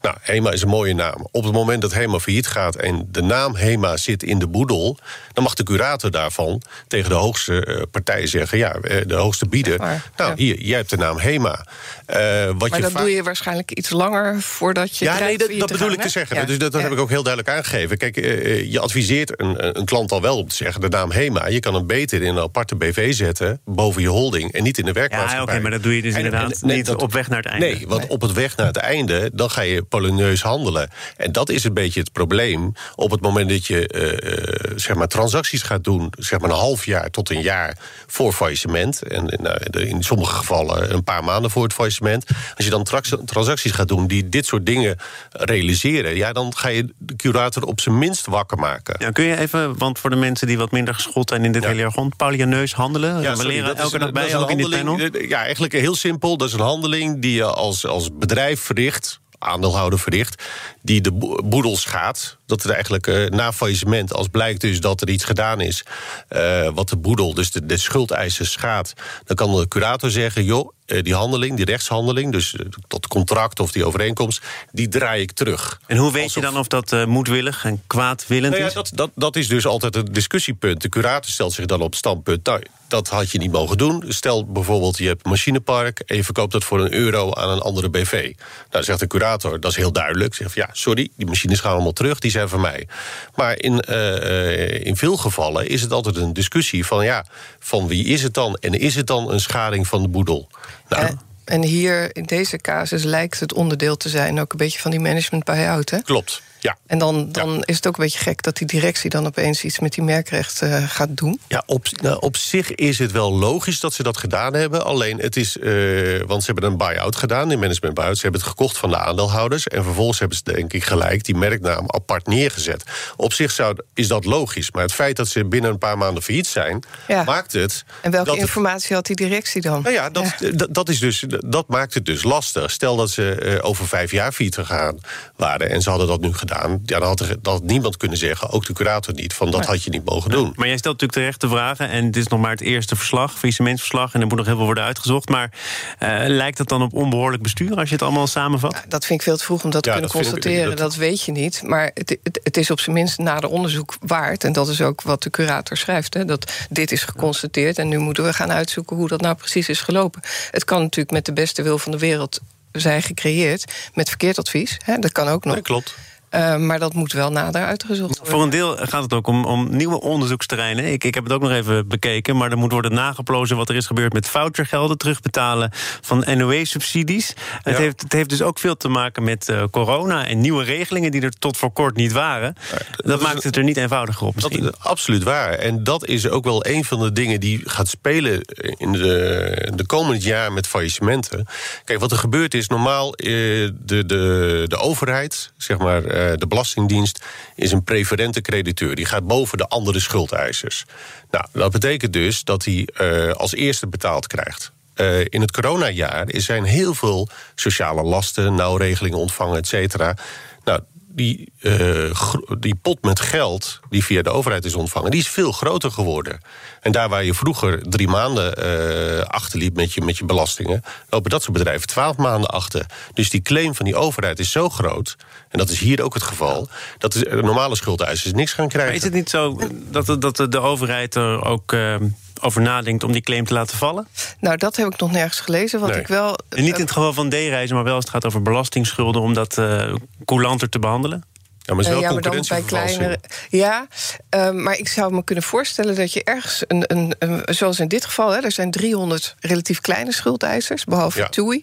Nou, 0.00 0.16
HEMA 0.20 0.52
is 0.52 0.62
een 0.62 0.68
mooie 0.68 0.94
naam. 0.94 1.28
Op 1.30 1.44
het 1.44 1.52
moment 1.52 1.82
dat 1.82 1.92
HEMA 1.92 2.18
failliet 2.18 2.46
gaat 2.46 2.76
en 2.76 3.08
de 3.10 3.22
naam 3.22 3.56
HEMA 3.56 3.96
zit 3.96 4.22
in 4.22 4.38
de 4.38 4.46
boedel... 4.46 4.98
dan 5.32 5.44
mag 5.44 5.54
de 5.54 5.62
curator 5.62 6.10
daarvan 6.10 6.62
tegen 6.86 7.08
de 7.08 7.14
hoogste 7.14 7.66
uh, 7.66 7.82
partij 7.90 8.26
zeggen... 8.26 8.58
ja, 8.58 8.72
de 9.06 9.14
hoogste 9.14 9.48
bieder, 9.48 9.78
nou, 9.78 10.00
ja. 10.16 10.32
hier, 10.36 10.60
jij 10.60 10.76
hebt 10.76 10.90
de 10.90 10.96
naam 10.96 11.18
HEMA. 11.18 11.66
Uh, 12.06 12.46
wat 12.46 12.70
maar 12.70 12.78
je 12.78 12.84
dat 12.84 12.96
doe 12.96 13.10
je 13.10 13.22
waarschijnlijk 13.22 13.70
iets 13.70 13.90
langer 13.90 14.40
voordat 14.40 14.96
je. 14.96 15.04
Ja, 15.04 15.18
nee, 15.18 15.38
dat, 15.38 15.50
dat 15.58 15.72
bedoel 15.72 15.92
ik 15.92 16.00
te 16.00 16.08
zeggen. 16.08 16.36
Ja. 16.36 16.44
Dus 16.44 16.58
dat, 16.58 16.72
dat 16.72 16.80
ja. 16.80 16.86
heb 16.86 16.96
ik 16.96 17.02
ook 17.02 17.10
heel 17.10 17.22
duidelijk 17.22 17.56
aangegeven. 17.56 17.96
Kijk, 17.96 18.16
uh, 18.16 18.72
je 18.72 18.80
adviseert 18.80 19.40
een, 19.40 19.78
een, 19.78 19.84
klant 19.84 20.12
al 20.12 20.20
wel 20.20 20.36
om 20.36 20.48
te 20.48 20.54
zeggen: 20.54 20.80
de 20.80 20.88
naam 20.88 21.10
HEMA. 21.10 21.46
Je 21.46 21.60
kan 21.60 21.74
hem 21.74 21.86
beter 21.86 22.22
in 22.22 22.36
een 22.36 22.42
aparte 22.42 22.74
BV 22.76 23.14
zetten 23.14 23.60
boven 23.64 24.02
je 24.02 24.08
holding 24.08 24.52
en 24.52 24.62
niet 24.62 24.78
in 24.78 24.84
de 24.84 24.92
werkmaatschappij. 24.92 25.36
Ja, 25.36 25.42
oké, 25.42 25.50
okay, 25.50 25.62
maar 25.62 25.70
dat 25.70 25.82
doe 25.82 25.96
je 25.96 26.02
dus 26.02 26.14
en, 26.14 26.24
inderdaad 26.24 26.50
en, 26.50 26.66
nee, 26.66 26.76
niet 26.76 26.86
dat, 26.86 27.02
op 27.02 27.12
weg 27.12 27.28
naar 27.28 27.42
het 27.42 27.46
einde. 27.46 27.66
Nee, 27.66 27.86
want 27.86 28.00
nee. 28.00 28.10
op 28.10 28.20
het 28.20 28.32
weg 28.32 28.56
naar 28.56 28.66
het 28.66 28.76
einde 28.76 29.30
dan 29.32 29.50
ga 29.50 29.60
je 29.60 29.82
poloneus 29.88 30.42
handelen. 30.42 30.90
En 31.16 31.32
dat 31.32 31.48
is 31.48 31.64
een 31.64 31.74
beetje 31.74 32.00
het 32.00 32.12
probleem. 32.12 32.72
Op 32.94 33.10
het 33.10 33.20
moment 33.20 33.48
dat 33.48 33.66
je 33.66 34.72
zeg 34.76 34.96
maar 34.96 35.08
transacties 35.08 35.62
gaat 35.62 35.84
doen, 35.84 36.12
zeg 36.18 36.40
maar 36.40 36.50
een 36.50 36.56
half 36.56 36.84
jaar 36.84 37.10
tot 37.10 37.30
een 37.30 37.42
jaar 37.42 37.78
voor 38.06 38.32
faillissement. 38.32 39.02
En 39.02 39.38
nou, 39.40 39.58
in 39.70 40.02
sommige 40.02 40.34
gevallen 40.34 40.92
een 40.92 41.04
paar 41.04 41.24
maanden 41.24 41.50
voor 41.50 41.62
het 41.62 41.72
faillissement 41.72 42.24
als 42.56 42.64
je 42.64 42.70
dan 42.70 42.84
transacties 43.24 43.72
gaat 43.72 43.88
doen 43.88 44.06
die 44.06 44.28
dit 44.28 44.46
soort 44.46 44.66
dingen 44.66 44.96
realiseren, 45.30 46.16
ja, 46.16 46.32
dan 46.32 46.56
ga 46.56 46.68
je 46.68 46.94
de 46.98 47.16
curator 47.16 47.62
op 47.64 47.80
zijn 47.80 47.98
minst 47.98 48.26
wakker 48.26 48.58
maken. 48.58 48.94
Ja, 48.98 49.10
kun 49.10 49.24
je 49.24 49.36
even, 49.36 49.78
want 49.78 49.98
voor 49.98 50.10
de 50.10 50.16
mensen 50.16 50.46
die 50.46 50.58
wat 50.58 50.70
minder 50.70 50.94
geschoold 50.94 51.28
zijn 51.28 51.44
in 51.44 51.52
dit 51.52 51.62
ja. 51.62 51.68
hele 51.68 51.80
jargon, 51.80 52.12
Paulianeus 52.16 52.72
handelen? 52.72 53.20
Ja, 53.20 53.30
we 53.30 53.36
sorry, 53.36 53.50
leren 53.50 53.76
elke 53.76 53.98
dag 53.98 54.12
bij, 54.12 54.36
ook 54.36 54.50
in 54.50 54.56
dit 54.56 54.70
panel. 54.70 54.98
Ja, 55.12 55.42
eigenlijk 55.42 55.72
heel 55.72 55.94
simpel. 55.94 56.36
Dat 56.36 56.48
is 56.48 56.54
een 56.54 56.60
handeling 56.60 57.22
die 57.22 57.34
je 57.34 57.44
als, 57.44 57.86
als 57.86 58.08
bedrijf 58.12 58.60
verricht 58.60 59.20
aandeelhouder 59.38 59.98
verricht, 59.98 60.44
die 60.82 61.00
de 61.00 61.12
boedels 61.44 61.84
gaat. 61.84 62.37
Dat 62.48 62.64
er 62.64 62.70
eigenlijk 62.70 63.06
uh, 63.06 63.28
na 63.28 63.52
faillissement, 63.52 64.12
als 64.12 64.28
blijkt 64.28 64.60
dus 64.60 64.80
dat 64.80 65.00
er 65.00 65.08
iets 65.08 65.24
gedaan 65.24 65.60
is... 65.60 65.84
Uh, 66.30 66.68
wat 66.74 66.88
de 66.88 66.96
boedel, 66.96 67.34
dus 67.34 67.50
de, 67.50 67.66
de 67.66 67.76
schuldeisers 67.76 68.52
schaadt... 68.52 68.92
dan 69.24 69.36
kan 69.36 69.56
de 69.56 69.68
curator 69.68 70.10
zeggen, 70.10 70.44
joh, 70.44 70.72
uh, 70.86 71.02
die 71.02 71.14
handeling, 71.14 71.56
die 71.56 71.64
rechtshandeling... 71.64 72.32
dus 72.32 72.54
dat 72.88 73.06
contract 73.06 73.60
of 73.60 73.72
die 73.72 73.84
overeenkomst, 73.84 74.42
die 74.72 74.88
draai 74.88 75.22
ik 75.22 75.32
terug. 75.32 75.80
En 75.86 75.96
hoe 75.96 76.12
weet 76.12 76.22
Alsof... 76.22 76.42
je 76.42 76.50
dan 76.50 76.58
of 76.58 76.66
dat 76.66 77.06
moedwillig 77.06 77.64
en 77.64 77.82
kwaadwillend 77.86 78.50
nou 78.50 78.62
ja, 78.62 78.68
is? 78.68 78.74
Dat, 78.74 78.90
dat, 78.94 79.10
dat 79.14 79.36
is 79.36 79.48
dus 79.48 79.66
altijd 79.66 79.96
een 79.96 80.12
discussiepunt. 80.12 80.82
De 80.82 80.88
curator 80.88 81.30
stelt 81.30 81.52
zich 81.52 81.66
dan 81.66 81.80
op 81.80 81.90
het 81.90 81.98
standpunt... 81.98 82.46
Nou, 82.46 82.62
dat 82.88 83.08
had 83.08 83.30
je 83.30 83.38
niet 83.38 83.52
mogen 83.52 83.78
doen. 83.78 84.04
Stel 84.08 84.46
bijvoorbeeld, 84.46 84.98
je 84.98 85.06
hebt 85.06 85.24
een 85.24 85.30
machinepark... 85.30 86.00
en 86.00 86.16
je 86.16 86.24
verkoopt 86.24 86.52
dat 86.52 86.64
voor 86.64 86.80
een 86.80 86.94
euro 86.94 87.34
aan 87.34 87.48
een 87.48 87.60
andere 87.60 87.90
BV. 87.90 88.32
Nou, 88.70 88.84
zegt 88.84 89.00
de 89.00 89.06
curator, 89.06 89.60
dat 89.60 89.70
is 89.70 89.76
heel 89.76 89.92
duidelijk. 89.92 90.34
Zegt 90.34 90.54
ja, 90.54 90.68
sorry, 90.72 91.08
die 91.16 91.26
machines 91.26 91.60
gaan 91.60 91.72
allemaal 91.72 91.92
terug, 91.92 92.18
die 92.18 92.30
zijn 92.30 92.37
van 92.46 92.60
mij. 92.60 92.88
Maar 93.34 93.58
in, 93.58 93.84
uh, 93.88 94.84
in 94.86 94.96
veel 94.96 95.16
gevallen 95.16 95.68
is 95.68 95.80
het 95.80 95.92
altijd 95.92 96.16
een 96.16 96.32
discussie 96.32 96.86
van... 96.86 97.04
ja, 97.04 97.24
van 97.58 97.88
wie 97.88 98.04
is 98.04 98.22
het 98.22 98.34
dan? 98.34 98.56
En 98.60 98.72
is 98.72 98.94
het 98.94 99.06
dan 99.06 99.30
een 99.32 99.40
schading 99.40 99.86
van 99.86 100.02
de 100.02 100.08
boedel? 100.08 100.48
Nou, 100.88 101.04
uh. 101.04 101.10
En 101.44 101.62
hier 101.62 102.16
in 102.16 102.22
deze 102.22 102.56
casus 102.56 103.02
lijkt 103.02 103.40
het 103.40 103.52
onderdeel 103.52 103.96
te 103.96 104.08
zijn 104.08 104.40
ook 104.40 104.52
een 104.52 104.58
beetje 104.58 104.78
van 104.78 104.90
die 104.90 105.00
management 105.00 105.44
buyout, 105.44 105.90
hè? 105.90 106.00
Klopt. 106.02 106.42
Ja. 106.60 106.76
En 106.86 106.98
dan, 106.98 107.32
dan 107.32 107.62
is 107.64 107.76
het 107.76 107.86
ook 107.86 107.96
een 107.96 108.04
beetje 108.04 108.18
gek 108.18 108.42
dat 108.42 108.56
die 108.56 108.66
directie 108.66 109.10
dan 109.10 109.26
opeens 109.26 109.64
iets 109.64 109.78
met 109.78 109.92
die 109.92 110.04
merkrecht 110.04 110.62
uh, 110.62 110.88
gaat 110.88 111.16
doen. 111.16 111.40
Ja, 111.48 111.62
op, 111.66 111.86
nou, 112.02 112.20
op 112.20 112.36
zich 112.36 112.74
is 112.74 112.98
het 112.98 113.12
wel 113.12 113.32
logisch 113.32 113.80
dat 113.80 113.92
ze 113.92 114.02
dat 114.02 114.16
gedaan 114.16 114.54
hebben. 114.54 114.84
Alleen 114.84 115.18
het 115.18 115.36
is, 115.36 115.56
uh, 115.56 116.22
want 116.26 116.42
ze 116.44 116.52
hebben 116.52 116.70
een 116.70 116.76
buy-out 116.76 117.16
gedaan, 117.16 117.50
in 117.50 117.58
management 117.58 117.94
buy-out. 117.94 118.16
Ze 118.16 118.22
hebben 118.22 118.40
het 118.40 118.50
gekocht 118.50 118.78
van 118.78 118.90
de 118.90 118.98
aandeelhouders. 118.98 119.66
En 119.66 119.84
vervolgens 119.84 120.18
hebben 120.18 120.36
ze, 120.36 120.42
denk 120.52 120.72
ik, 120.72 120.84
gelijk 120.84 121.24
die 121.24 121.36
merknaam 121.36 121.84
apart 121.86 122.26
neergezet. 122.26 122.82
Op 123.16 123.32
zich 123.32 123.50
zou, 123.50 123.76
is 123.94 124.08
dat 124.08 124.24
logisch. 124.24 124.70
Maar 124.70 124.82
het 124.82 124.92
feit 124.92 125.16
dat 125.16 125.28
ze 125.28 125.44
binnen 125.44 125.70
een 125.70 125.78
paar 125.78 125.98
maanden 125.98 126.22
failliet 126.22 126.46
zijn, 126.46 126.82
Ja. 127.08 127.24
maakt 127.24 127.52
het. 127.52 127.84
En 128.00 128.10
welke 128.10 128.30
het- 128.30 128.38
informatie 128.38 128.94
had 128.94 129.06
die 129.06 129.16
directie 129.16 129.62
dan? 129.62 129.82
nou 129.82 129.94
ja, 129.94 130.10
dat, 130.10 130.34
dat, 130.52 130.74
dat 130.74 130.88
is 130.88 130.98
dus, 130.98 131.24
dat 131.28 131.68
maakt 131.68 131.94
het 131.94 132.04
dus 132.04 132.22
lastig. 132.22 132.70
Stel 132.70 132.96
dat 132.96 133.10
ze 133.10 133.30
eh, 133.34 133.64
over 133.68 133.88
vijf 133.88 134.10
jaar 134.10 134.32
failliet 134.32 134.54
gegaan 134.54 134.98
waren... 135.36 135.70
en 135.70 135.82
ze 135.82 135.88
hadden 135.90 136.08
dat 136.08 136.20
nu 136.20 136.28
gedaan... 136.34 136.46
Ja, 136.48 136.98
dan 136.98 137.02
had, 137.02 137.20
er, 137.20 137.36
dan 137.42 137.52
had 137.52 137.62
niemand 137.62 137.96
kunnen 137.96 138.18
zeggen, 138.18 138.50
ook 138.50 138.66
de 138.66 138.72
curator 138.72 139.14
niet... 139.14 139.34
van 139.34 139.50
dat 139.50 139.64
had 139.66 139.82
je 139.82 139.90
niet 139.90 140.04
mogen 140.04 140.30
doen. 140.30 140.52
Maar 140.56 140.66
jij 140.68 140.76
stelt 140.76 141.00
natuurlijk 141.00 141.12
terecht 141.20 141.40
de 141.40 141.48
vragen. 141.48 141.88
En 141.88 142.04
dit 142.10 142.16
is 142.16 142.26
nog 142.28 142.40
maar 142.40 142.50
het 142.50 142.60
eerste 142.60 142.96
verslag, 142.96 143.32
faillissementsverslag. 143.32 144.14
En 144.14 144.20
er 144.20 144.26
moet 144.26 144.36
nog 144.36 144.46
heel 144.46 144.56
veel 144.56 144.64
worden 144.64 144.84
uitgezocht. 144.84 145.28
Maar 145.28 145.50
eh, 145.98 146.08
lijkt 146.26 146.58
het 146.58 146.68
dan 146.68 146.82
op 146.82 146.92
onbehoorlijk 146.94 147.42
bestuur 147.42 147.76
als 147.76 147.88
je 147.88 147.94
het 147.94 148.02
allemaal 148.02 148.26
samenvat? 148.26 148.72
Ja, 148.72 148.84
dat 148.88 149.04
vind 149.06 149.18
ik 149.20 149.26
veel 149.26 149.36
te 149.36 149.44
vroeg 149.44 149.64
om 149.64 149.70
dat 149.70 149.82
te 149.82 149.88
Ja, 149.90 149.94
kunnen 149.94 150.12
dat 150.12 150.22
ik- 150.22 150.30
constateren. 150.30 150.68
dat- 150.68 150.78
Dat... 150.78 150.94
weet 150.94 151.22
je 151.22 151.32
niet. 151.32 151.62
Maar 151.64 151.90
het, 151.94 152.18
het, 152.22 152.40
het 152.42 152.56
is 152.56 152.70
op 152.70 152.80
zijn 152.80 152.96
minst 152.96 153.18
nader 153.18 153.50
onderzoek 153.50 153.96
waard. 154.00 154.44
En 154.44 154.52
dat 154.52 154.68
is 154.68 154.80
ook 154.80 155.02
wat 155.02 155.22
de 155.22 155.30
curator 155.30 155.76
schrijft. 155.76 156.14
Hè, 156.14 156.24
dat 156.24 156.52
dit 156.70 156.92
is 156.92 157.02
geconstateerd. 157.04 157.78
En 157.78 157.88
nu 157.88 157.98
moeten 157.98 158.24
we 158.24 158.32
gaan 158.32 158.52
uitzoeken 158.52 158.96
hoe 158.96 159.08
dat 159.08 159.20
nou 159.20 159.34
precies 159.34 159.68
is 159.68 159.80
gelopen. 159.80 160.22
Het 160.50 160.64
kan 160.64 160.80
natuurlijk 160.80 161.10
met 161.10 161.24
de 161.26 161.32
beste 161.32 161.62
wil 161.62 161.78
van 161.78 161.92
de 161.92 161.98
wereld 161.98 162.40
zijn 162.72 163.02
gecreëerd. 163.02 163.72
Met 163.94 164.08
verkeerd 164.08 164.38
advies. 164.38 164.76
Hè, 164.84 164.98
dat 164.98 165.12
kan 165.12 165.28
ook 165.28 165.44
nog. 165.44 165.54
Nee, 165.54 165.62
klopt. 165.62 165.94
Eh, 166.30 166.56
maar 166.56 166.78
dat 166.78 166.94
moet 166.94 167.12
wel 167.12 167.30
nader 167.30 167.64
uitgezocht 167.64 168.16
worden. 168.16 168.34
Voor 168.34 168.42
een 168.42 168.50
deel 168.50 168.76
gaat 168.76 169.02
het 169.02 169.12
ook 169.12 169.26
om, 169.26 169.44
om 169.44 169.76
nieuwe 169.76 170.00
onderzoeksterreinen. 170.00 170.92
Ik, 170.92 171.04
ik 171.04 171.14
heb 171.14 171.24
het 171.24 171.32
ook 171.32 171.40
nog 171.40 171.50
even 171.50 171.88
bekeken, 171.88 172.36
maar 172.36 172.50
er 172.50 172.58
moet 172.58 172.72
worden 172.72 172.94
nageplozen 172.94 173.56
wat 173.56 173.68
er 173.68 173.76
is 173.76 173.86
gebeurd 173.86 174.12
met 174.12 174.28
vouchergelden, 174.28 174.98
terugbetalen 174.98 175.70
van 176.00 176.24
NOE-subsidies. 176.36 177.34
Het, 177.62 177.76
heeft, 177.76 178.02
het 178.02 178.12
heeft 178.12 178.28
dus 178.28 178.42
ook 178.42 178.58
veel 178.58 178.76
te 178.76 178.88
maken 178.88 179.22
met 179.22 179.48
eh, 179.48 179.62
corona 179.70 180.26
en 180.26 180.40
nieuwe 180.40 180.64
regelingen 180.64 181.10
die 181.10 181.20
er 181.20 181.38
tot 181.38 181.56
voor 181.56 181.72
kort 181.72 181.96
niet 181.96 182.12
waren. 182.12 182.54
dat 182.96 183.22
maakt 183.22 183.42
het 183.42 183.56
er 183.56 183.64
niet 183.64 183.76
eenvoudiger 183.76 184.26
op 184.26 184.40
Dat 184.40 184.50
is 184.52 184.70
absoluut 184.78 185.22
waar. 185.22 185.52
En 185.52 185.84
dat 185.84 186.06
is 186.06 186.28
ook 186.28 186.44
wel 186.44 186.66
een 186.66 186.84
van 186.84 186.98
de 187.00 187.12
dingen 187.12 187.40
die 187.40 187.60
gaat 187.64 187.88
spelen 187.88 188.40
in 188.76 188.92
de, 188.92 189.72
de 189.74 189.86
komende 189.86 190.20
jaar 190.20 190.52
met 190.52 190.66
faillissementen. 190.66 191.46
Kijk, 191.84 192.00
wat 192.00 192.10
er 192.10 192.18
gebeurt 192.18 192.54
is 192.54 192.68
normaal 192.68 193.14
eh, 193.14 193.26
de, 193.26 193.72
de, 194.06 194.64
de 194.66 194.76
overheid, 194.76 195.52
zeg 195.56 195.78
maar 195.78 196.02
de 196.36 196.46
Belastingdienst, 196.48 197.24
is 197.54 197.72
een 197.72 197.84
preferente 197.84 198.40
crediteur. 198.40 198.94
Die 198.94 199.06
gaat 199.06 199.26
boven 199.26 199.58
de 199.58 199.66
andere 199.68 200.00
schuldeisers. 200.00 200.84
Nou, 201.30 201.44
dat 201.52 201.72
betekent 201.72 202.12
dus 202.12 202.44
dat 202.44 202.64
hij 202.64 202.88
eh, 202.94 203.30
als 203.30 203.54
eerste 203.54 203.86
betaald 203.86 204.26
krijgt. 204.26 204.72
Eh, 204.94 205.20
in 205.20 205.40
het 205.40 205.50
coronajaar 205.50 206.26
zijn 206.28 206.64
heel 206.64 206.94
veel 206.94 207.28
sociale 207.54 208.02
lasten, 208.02 208.54
nauwregelingen 208.54 209.18
ontvangen, 209.18 209.58
et 209.58 209.66
cetera. 209.66 210.16
Nou, 210.64 210.80
die, 211.10 211.52
eh, 211.60 212.14
die 212.58 212.74
pot 212.74 213.02
met 213.02 213.20
geld 213.20 213.80
die 213.90 214.04
via 214.04 214.22
de 214.22 214.30
overheid 214.30 214.64
is 214.64 214.74
ontvangen, 214.74 215.10
die 215.10 215.20
is 215.20 215.28
veel 215.28 215.52
groter 215.52 215.90
geworden. 215.90 216.40
En 216.80 216.92
daar 216.92 217.08
waar 217.08 217.24
je 217.24 217.34
vroeger 217.34 217.82
drie 217.82 218.08
maanden 218.08 218.54
eh, 218.56 219.24
achterliep 219.24 219.76
met 219.76 219.92
je, 219.92 220.00
met 220.00 220.18
je 220.18 220.24
belastingen, 220.24 220.82
lopen 221.08 221.30
dat 221.30 221.42
soort 221.42 221.56
bedrijven 221.56 221.86
twaalf 221.86 222.16
maanden 222.16 222.50
achter. 222.50 222.86
Dus 223.14 223.30
die 223.30 223.42
claim 223.42 223.74
van 223.74 223.84
die 223.84 223.96
overheid 223.96 224.38
is 224.38 224.50
zo 224.50 224.68
groot, 224.68 225.16
en 225.48 225.58
dat 225.58 225.70
is 225.70 225.78
hier 225.78 226.02
ook 226.02 226.14
het 226.14 226.22
geval, 226.22 226.68
dat 226.98 227.12
de 227.12 227.38
normale 227.42 227.76
schuldeisers 227.76 228.32
niks 228.32 228.52
gaan 228.52 228.68
krijgen. 228.68 228.86
Maar 228.92 228.98
is 228.98 229.04
het 229.04 229.14
niet 229.14 229.30
zo 229.30 229.60
dat, 229.90 230.06
de- 230.06 230.18
dat 230.18 230.36
de, 230.36 230.48
de 230.48 230.58
overheid 230.60 231.14
er 231.14 231.44
ook 231.44 231.72
eh, 231.72 231.96
over 232.40 232.62
nadenkt 232.62 233.04
om 233.04 233.12
die 233.12 233.20
claim 233.20 233.44
te 233.44 233.54
laten 233.54 233.76
vallen? 233.78 234.08
Nou, 234.40 234.56
dat 234.56 234.76
heb 234.76 234.86
ik 234.86 235.00
nog 235.00 235.10
nergens 235.12 235.40
gelezen. 235.40 235.80
Wat 235.80 235.90
Nee. 235.90 236.00
ik 236.00 236.06
wel. 236.06 236.38
En 236.48 236.62
niet 236.62 236.74
in 236.74 236.80
het 236.80 236.92
geval 236.92 237.12
van 237.12 237.28
D-reizen, 237.28 237.74
maar 237.74 237.84
wel 237.84 237.94
als 237.94 238.04
het 238.04 238.12
gaat 238.12 238.26
over 238.26 238.42
belastingsschulden... 238.42 239.22
om 239.22 239.34
dat 239.34 239.58
eh 239.58 239.94
coulanter 240.24 240.68
te 240.68 240.78
behandelen? 240.78 241.24
Ja, 241.68 241.74
maar 241.74 241.84
wel 241.84 242.00
ja, 242.00 242.12
maar 242.12 242.22
dan 242.22 242.44
bij 242.48 242.62
kleinere. 242.62 243.18
Ja, 243.48 243.86
eh, 244.28 244.50
maar 244.50 244.78
ik 244.78 244.88
zou 244.88 245.12
me 245.14 245.24
kunnen 245.24 245.44
voorstellen 245.44 245.94
dat 245.94 246.12
je 246.12 246.24
ergens, 246.24 246.64
een, 246.66 246.84
een, 246.86 247.14
een- 247.18 247.42
zoals 247.54 247.80
in 247.80 247.88
dit 247.88 248.04
geval, 248.04 248.30
hè, 248.30 248.40
er 248.40 248.52
zijn 248.52 248.70
300 248.70 249.34
relatief 249.40 249.80
kleine 249.80 250.12
schuldeisers, 250.12 250.84
behalve 250.84 251.18
Ja. 251.18 251.28
TUI, 251.28 251.62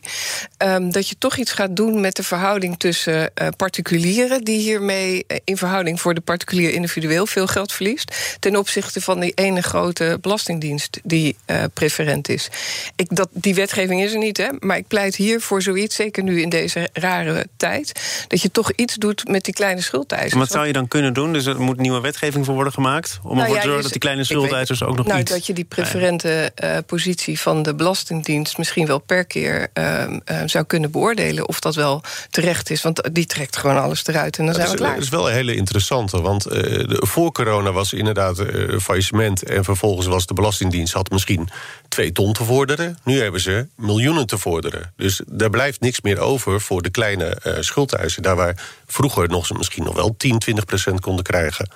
ehm, 0.58 0.90
dat 0.92 1.10
je 1.10 1.16
toch 1.18 1.38
iets 1.38 1.52
gaat 1.52 1.76
doen 1.76 2.02
met 2.02 2.16
de 2.16 2.24
verhouding 2.24 2.80
tussen 2.80 3.32
eh, 3.36 3.48
particulieren, 3.58 4.44
die 4.44 4.60
hiermee 4.60 5.24
eh, 5.28 5.38
in 5.44 5.58
verhouding 5.58 6.02
voor 6.02 6.14
de 6.14 6.22
particulier 6.22 6.70
individueel 6.74 7.26
veel 7.26 7.48
geld 7.48 7.72
verliest, 7.72 8.16
ten 8.40 8.56
opzichte 8.56 9.02
van 9.02 9.20
die 9.20 9.32
ene 9.36 9.62
grote 9.62 10.18
belastingdienst 10.22 11.00
die 11.04 11.38
preferent 11.74 12.30
is. 12.30 12.48
Ik, 12.96 13.16
dat, 13.16 13.30
die 13.32 13.56
wetgeving 13.56 14.02
is 14.04 14.12
er 14.12 14.18
niet, 14.18 14.38
hè, 14.38 14.48
maar 14.60 14.78
ik 14.78 14.88
pleit 14.88 15.16
hier 15.16 15.42
voor 15.42 15.62
zoiets, 15.62 15.96
zeker 15.96 16.24
nu 16.24 16.42
in 16.42 16.50
deze 16.50 16.90
rare 16.94 17.48
tijd, 17.58 17.92
dat 18.28 18.42
je 18.42 18.52
toch 18.52 18.72
iets 18.72 18.96
doet 18.96 19.28
met 19.28 19.44
die 19.46 19.54
kleine 19.54 19.82
schuldeisers. 19.82 19.94
En 20.04 20.38
wat 20.38 20.52
zou 20.52 20.68
je 20.68 20.74
dan 20.74 20.88
kunnen 20.88 21.14
doen? 21.14 21.34
Dus 21.34 21.46
er 21.46 21.62
moet 21.62 21.78
nieuwe 21.78 22.02
wetgeving 22.02 22.46
voor 22.46 22.54
worden 22.54 22.74
gemaakt... 22.74 23.20
om 23.24 23.30
Nou 23.30 23.40
ervoor 23.42 23.56
ja, 23.56 23.62
te 23.62 23.68
zorgen 23.68 23.76
je- 23.78 23.82
dat 23.82 23.92
die 23.92 24.00
kleine 24.02 24.22
weet- 24.22 24.32
schuldeisers 24.32 24.84
ook 24.84 24.98
nog 24.98 25.06
nou, 25.08 25.20
iets... 25.20 25.32
dat 25.32 25.46
je 25.46 25.54
die 25.54 25.64
preferente 25.64 26.52
eh, 26.56 26.78
positie 26.86 27.40
van 27.40 27.64
de 27.64 27.76
Belastingdienst 27.76 28.58
misschien 28.58 28.86
wel 28.86 29.00
per 29.00 29.26
keer 29.26 29.68
ehm, 29.74 30.20
eh, 30.26 30.38
zou 30.46 30.64
kunnen 30.66 30.92
beoordelen 30.92 31.48
of 31.48 31.60
dat 31.60 31.76
wel 31.76 32.02
terecht 32.30 32.70
is. 32.70 32.82
Want 32.82 33.10
die 33.12 33.26
trekt 33.26 33.58
gewoon 33.58 33.82
alles 33.82 34.08
eruit 34.08 34.38
en 34.38 34.46
dan 34.46 34.54
zijn 34.54 34.68
Dat 34.68 34.76
we 34.76 34.80
is, 34.82 34.86
klaar. 34.86 34.96
dat 34.96 35.04
is 35.04 35.10
wel 35.10 35.28
een 35.30 35.34
hele 35.36 35.56
interessante. 35.56 36.22
Want 36.22 36.46
eh, 36.46 36.62
de, 36.62 36.98
voor 37.08 37.32
corona 37.32 37.72
was 37.72 37.94
inderdaad 37.94 38.40
eh 38.40 38.80
faillissement. 38.80 39.44
En 39.44 39.64
vervolgens 39.64 40.08
was 40.08 40.26
de 40.26 40.34
Belastingdienst 40.34 40.94
had 40.94 41.10
misschien 41.10 41.50
twee 41.88 42.12
ton 42.12 42.34
te 42.34 42.44
vorderen. 42.44 42.98
Nu 43.04 43.22
hebben 43.22 43.42
ze 43.42 43.68
miljoenen 43.76 44.28
te 44.28 44.38
vorderen. 44.38 44.94
Dus 44.96 45.22
daar 45.28 45.50
blijft 45.50 45.80
niks 45.80 46.02
meer 46.02 46.20
over 46.20 46.62
voor 46.62 46.82
de 46.82 46.90
kleine 46.90 47.26
eh 47.26 47.54
schuldeisers. 47.60 48.16
Daar 48.16 48.36
waar 48.36 48.64
vroeger 48.88 49.30
nog, 49.30 49.46
ze 49.46 49.54
misschien 49.54 49.84
nog 49.84 49.96
wel 49.96 50.16
10, 50.18 50.40
20 50.40 50.66
procent 50.66 51.00
konden 51.00 51.24
krijgen. 51.24 51.68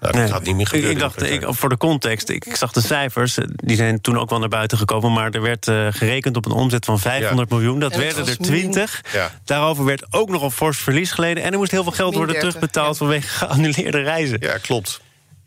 Nou, 0.00 0.12
dat 0.12 0.22
Nee. 0.22 0.30
gaat 0.30 0.42
niet 0.42 0.56
meer 0.56 0.66
gebeuren. 0.66 0.92
ik 0.92 0.98
dacht, 0.98 1.22
ik, 1.22 1.44
voor 1.46 1.68
de 1.68 1.76
context, 1.76 2.28
ik, 2.28 2.44
ik 2.44 2.56
zag 2.56 2.72
de 2.72 2.80
cijfers, 2.80 3.38
die 3.54 3.76
zijn 3.76 4.00
toen 4.00 4.18
ook 4.18 4.30
wel 4.30 4.38
naar 4.38 4.48
buiten 4.48 4.78
gekomen, 4.78 5.12
maar 5.12 5.30
er 5.30 5.42
werd 5.42 5.68
eh, 5.68 5.86
gerekend 5.90 6.36
op 6.36 6.46
een 6.46 6.52
omzet 6.52 6.84
van 6.84 6.98
500 6.98 7.50
miljoen. 7.50 7.78
Dat 7.80 7.96
werden 7.96 8.18
er 8.18 8.24
was 8.38 8.46
20. 8.46 9.02
Ja. 9.12 9.30
Daarover 9.44 9.84
werd 9.84 10.06
ook 10.10 10.28
nog 10.28 10.42
een 10.42 10.50
fors 10.50 10.78
verlies 10.78 11.10
geleden. 11.12 11.42
En 11.42 11.52
er 11.52 11.58
moest 11.58 11.70
heel 11.70 11.82
veel 11.82 11.92
geld 11.92 12.14
worden 12.14 12.34
30, 12.34 12.50
terugbetaald 12.50 12.92
ja. 12.92 12.98
vanwege 12.98 13.28
geannuleerde 13.28 14.00
reizen. 14.00 14.36
Ja, 14.40 14.58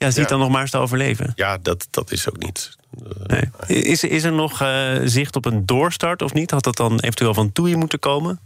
Ja, 0.03 0.11
ziet 0.11 0.23
Ja. 0.23 0.29
dan 0.29 0.39
nog 0.39 0.49
maar 0.49 0.61
eens 0.61 0.71
te 0.71 0.77
overleven. 0.77 1.31
Ja, 1.35 1.57
dat, 1.61 1.87
dat 1.89 2.11
is 2.11 2.29
ook 2.29 2.37
niet. 2.37 2.77
eh, 3.27 3.39
Nee. 3.67 3.81
Is, 3.83 4.03
is 4.03 4.23
er 4.23 4.31
nog 4.33 4.61
eh, 4.61 4.91
zicht 5.03 5.35
op 5.35 5.45
een 5.45 5.65
doorstart 5.65 6.21
of 6.21 6.33
niet? 6.33 6.51
Had 6.51 6.63
dat 6.63 6.75
dan 6.77 6.99
eventueel 6.99 7.33
van 7.33 7.51
TUI 7.51 7.75
moeten 7.75 7.99
komen? 7.99 8.39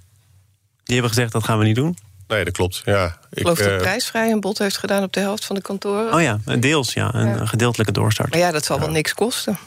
Die 0.84 0.96
hebben 0.96 1.14
gezegd 1.14 1.32
dat 1.32 1.44
gaan 1.44 1.58
we 1.60 1.64
niet 1.66 1.76
doen. 1.76 1.98
Nee, 2.28 2.44
dat 2.46 2.54
klopt. 2.54 2.82
Ja, 2.86 3.18
ik, 3.32 3.42
geloof 3.42 3.58
dat 3.58 3.68
eh, 3.68 3.78
prijsvrij 3.78 4.32
een 4.32 4.40
bod 4.40 4.58
heeft 4.58 4.78
gedaan 4.78 5.04
op 5.04 5.14
de 5.14 5.20
helft 5.20 5.46
van 5.46 5.56
de 5.56 5.62
kantoren. 5.62 6.14
Oh 6.14 6.22
ja, 6.22 6.40
deels 6.60 6.94
ja, 6.94 7.14
een 7.14 7.28
Ja. 7.28 7.46
gedeeltelijke 7.46 7.92
doorstart. 7.94 8.30
Maar 8.30 8.40
ja, 8.40 8.52
dat 8.52 8.66
zal 8.66 8.80
wel 8.80 8.90
niks 8.90 9.14
kosten. 9.14 9.58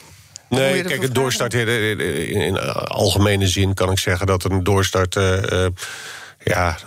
Nee, 0.49 0.71
kijk, 0.73 0.83
het 0.85 0.93
vragen? 0.95 1.15
doorstart 1.15 1.55
in, 1.55 1.69
in, 1.69 2.29
in 2.41 2.59
algemene 2.89 3.47
zin 3.49 3.75
kan 3.75 3.91
ik 3.91 3.99
zeggen 3.99 4.27
dat 4.27 4.45
een 4.45 4.65
doorstart. 4.65 5.17
eh, 5.17 5.65
eh, 5.65 5.73
ja, 6.45 6.79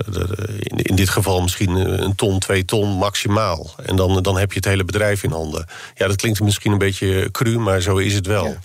in, 0.59 0.77
in 0.77 0.95
dit 0.95 1.09
geval 1.09 1.41
misschien 1.41 1.69
een 2.03 2.15
ton, 2.15 2.39
twee 2.39 2.65
ton 2.65 2.89
maximaal. 2.89 3.69
En 3.85 3.95
dan, 3.95 4.21
dan 4.21 4.37
heb 4.37 4.51
je 4.51 4.57
het 4.57 4.67
hele 4.67 4.85
bedrijf 4.85 5.23
in 5.23 5.31
handen. 5.31 5.65
Ja, 5.95 6.07
dat 6.07 6.15
klinkt 6.15 6.41
misschien 6.41 6.71
een 6.71 6.77
beetje 6.77 7.31
cru, 7.31 7.59
maar 7.59 7.81
zo 7.81 7.97
is 7.97 8.13
het 8.13 8.27
wel. 8.27 8.45
Ja. 8.45 8.59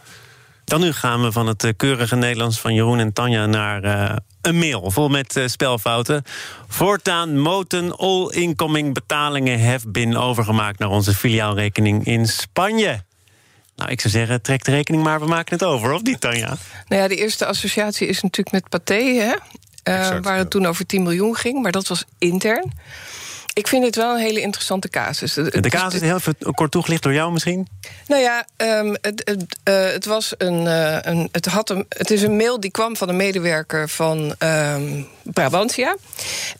Dan 0.68 0.81
nu 0.81 0.92
gaan 0.92 1.22
we 1.22 1.33
van 1.33 1.46
het 1.46 1.64
eh, 1.64 1.70
keurige 1.77 2.16
Nederlands 2.16 2.61
van 2.61 2.74
Jeroen 2.74 2.98
en 2.98 3.12
Tanja 3.12 3.46
naar 3.46 3.85
eh, 3.85 4.16
een 4.40 4.59
mail 4.59 4.90
vol 4.90 5.09
met 5.09 5.37
eh, 5.37 5.46
spelfouten. 5.46 6.22
Voortaan 6.68 7.38
moten 7.38 7.96
all 7.96 8.29
incoming 8.31 8.94
betalingen 8.94 9.64
have 9.70 9.88
been 9.88 10.16
overgemaakt 10.16 10.79
naar 10.79 10.88
onze 10.88 11.14
filiaalrekening 11.14 12.05
in 12.07 12.27
Spanje. 12.27 13.03
Nou, 13.77 13.90
ik 13.90 14.01
zou 14.01 14.12
zeggen, 14.12 14.42
trek 14.42 14.64
de 14.64 14.70
rekening 14.70 15.03
maar, 15.03 15.20
we 15.20 15.27
maken 15.27 15.55
het 15.55 15.64
over, 15.64 15.92
of 15.92 16.03
niet, 16.03 16.20
Tanja? 16.20 16.57
Nou 16.88 17.03
ja, 17.03 17.09
de 17.09 17.16
eerste 17.16 17.46
associatie 17.46 18.07
is 18.07 18.22
natuurlijk 18.22 18.51
met 18.51 18.68
Pathé, 18.68 19.14
hè? 19.14 19.35
Exact, 19.88 20.24
waar 20.24 20.35
ja. 20.35 20.40
het 20.40 20.51
toen 20.51 20.66
over 20.66 20.87
10 20.87 21.03
miljoen 21.03 21.37
ging, 21.37 21.62
maar 21.62 21.72
dat 21.72 21.88
was 21.88 22.05
intern. 22.18 22.72
Ik 23.58 23.66
vind 23.66 23.82
dit 23.82 23.96
wel 23.96 24.14
een 24.14 24.20
hele 24.20 24.40
interessante 24.40 24.88
casus. 24.88 25.34
De 25.34 25.88
is 25.92 26.00
heel 26.00 26.16
even 26.16 26.36
kort 26.54 26.70
toegelicht 26.70 27.02
door 27.02 27.12
jou 27.12 27.32
misschien. 27.32 27.68
Nou 28.06 28.22
ja, 28.22 28.46
ehm, 28.56 28.94
het, 29.00 29.22
het, 29.24 29.44
eh, 29.62 29.82
het, 29.82 30.04
was 30.04 30.34
een, 30.36 30.66
eh, 30.66 30.98
een, 31.00 31.28
het, 31.32 31.46
had 31.46 31.70
een, 31.70 31.86
het 31.88 32.10
is 32.10 32.22
een 32.22 32.36
mail 32.36 32.60
die 32.60 32.70
kwam 32.70 32.96
van 32.96 33.08
een 33.08 33.16
medewerker 33.16 33.88
van 33.88 34.34
ehm, 34.38 35.02
Brabantia. 35.22 35.96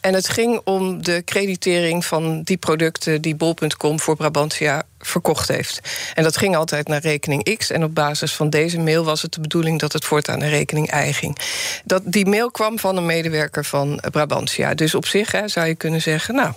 En 0.01 0.15
het 0.15 0.29
ging 0.29 0.61
om 0.65 1.03
de 1.03 1.23
creditering 1.25 2.05
van 2.05 2.43
die 2.43 2.57
producten 2.57 3.23
die 3.23 3.35
bol.com 3.35 4.01
voor 4.01 4.17
Brabantia 4.17 4.83
verkocht 4.99 5.49
heeft. 5.49 5.81
En 6.15 6.23
dat 6.23 6.37
ging 6.37 6.57
altijd 6.57 6.89
naar 6.89 7.01
rekening 7.01 7.57
X. 7.57 7.71
En 7.71 7.85
op 7.85 7.95
basis 7.95 8.35
van 8.35 8.51
deze 8.51 8.79
mail 8.79 9.05
was 9.05 9.23
het 9.23 9.33
de 9.33 9.41
bedoeling 9.41 9.81
dat 9.81 9.93
het 9.93 10.05
voortaan 10.05 10.39
naar 10.39 10.49
rekening 10.49 10.95
Y 10.95 11.13
ging. 11.13 11.39
Dat, 11.85 12.03
die 12.05 12.27
mail 12.27 12.51
kwam 12.51 12.79
van 12.79 12.97
een 12.97 13.07
medewerker 13.07 13.65
van 13.65 14.03
Brabantia. 14.11 14.75
Dus 14.75 14.95
op 14.95 15.07
zich 15.07 15.33
hè, 15.33 15.49
zou 15.49 15.67
je 15.67 15.75
kunnen 15.75 16.03
zeggen, 16.03 16.35
nou. 16.35 16.53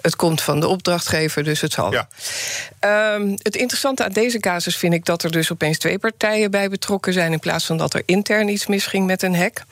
Het 0.00 0.16
komt 0.16 0.42
van 0.42 0.60
de 0.60 0.68
opdrachtgever, 0.68 1.44
dus 1.44 1.60
het 1.60 1.72
zal. 1.72 1.92
Ja. 1.92 2.08
Ehm, 2.78 3.30
het 3.42 3.56
interessante 3.56 4.04
aan 4.04 4.12
deze 4.12 4.38
casus 4.38 4.76
vind 4.76 4.94
ik 4.94 5.04
dat 5.04 5.22
er 5.22 5.30
dus 5.30 5.52
opeens 5.52 5.78
twee 5.78 5.98
partijen 5.98 6.50
bij 6.50 6.68
betrokken 6.68 7.12
zijn. 7.12 7.32
in 7.32 7.38
plaats 7.38 7.64
van 7.64 7.76
dat 7.76 7.94
er 7.94 8.02
intern 8.04 8.48
iets 8.48 8.66
misging 8.66 9.06
met 9.06 9.22
een 9.22 9.36
hack. 9.36 9.64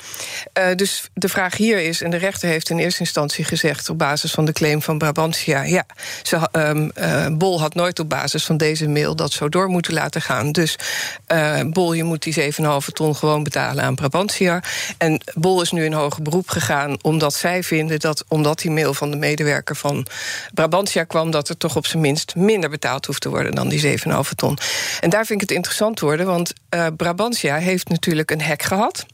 Uh, 0.59 0.75
dus 0.75 1.11
de 1.15 1.29
vraag 1.29 1.57
hier 1.57 1.79
is, 1.79 2.03
en 2.03 2.11
de 2.11 2.17
rechter 2.17 2.49
heeft 2.49 2.71
in 2.71 2.79
eerste 2.79 3.01
instantie 3.01 3.45
gezegd. 3.45 3.89
op 3.89 3.99
basis 3.99 4.33
van 4.33 4.45
de 4.45 4.53
claim 4.53 4.83
van 4.83 4.99
Brabantia. 4.99 5.63
ja, 5.63 5.85
ze, 6.23 6.49
um, 6.53 6.91
uh, 6.99 7.27
Bol 7.33 7.61
had 7.61 7.75
nooit 7.75 7.99
op 7.99 8.09
basis 8.09 8.45
van 8.45 8.57
deze 8.57 8.89
mail 8.89 9.17
dat 9.17 9.33
zo 9.33 9.49
door 9.49 9.69
moeten 9.69 9.93
laten 9.93 10.23
gaan. 10.23 10.53
Dus 10.53 10.77
uh, 11.33 11.61
Bol, 11.67 11.93
je 11.93 12.05
moet 12.05 12.23
die 12.23 12.53
7,5 12.53 12.59
ton 12.93 13.17
gewoon 13.17 13.43
betalen 13.43 13.85
aan 13.85 13.95
Brabantia. 13.95 14.63
En 14.99 15.21
Bol 15.35 15.63
is 15.63 15.73
nu 15.73 15.85
in 15.85 15.93
hoger 15.93 16.23
beroep 16.23 16.49
gegaan 16.49 16.97
omdat 17.03 17.35
zij 17.35 17.63
vinden 17.63 18.01
dat, 18.01 18.25
omdat 18.29 18.59
die 18.59 18.71
mail 18.71 18.95
van 18.95 19.11
de 19.11 19.17
medewerker 19.17 19.77
van 19.77 20.04
Brabantia 20.55 21.05
kwam, 21.05 21.31
dat 21.31 21.49
er 21.49 21.57
toch 21.57 21.77
op 21.77 21.87
zijn 21.87 22.03
minst 22.03 22.35
minder 22.37 22.71
betaald 22.71 23.07
hoeft 23.07 23.21
te 23.21 23.29
worden 23.29 23.55
dan 23.55 23.69
die 23.69 23.99
7,5 23.99 24.05
ton. 24.35 24.59
En 25.01 25.11
daar 25.11 25.27
vind 25.27 25.43
ik 25.43 25.49
het 25.49 25.57
interessant 25.57 26.01
worden, 26.01 26.27
want 26.27 26.53
uh, 26.75 26.87
Brabantia 26.97 27.57
heeft 27.57 27.89
natuurlijk 27.89 28.31
een 28.31 28.43
hack 28.43 28.63
gehad 28.63 29.07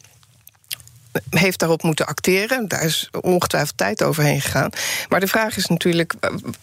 heeft 1.31 1.59
daarop 1.59 1.83
moeten 1.83 2.07
acteren. 2.07 2.69
Daar 2.69 2.83
is 2.83 3.09
ongetwijfeld 3.21 3.77
tijd 3.77 4.03
overheen 4.03 4.41
gegaan. 4.41 4.71
Maar 5.09 5.21
de 5.21 5.27
vraag 5.27 5.57
is 5.57 5.67
natuurlijk: 5.67 6.15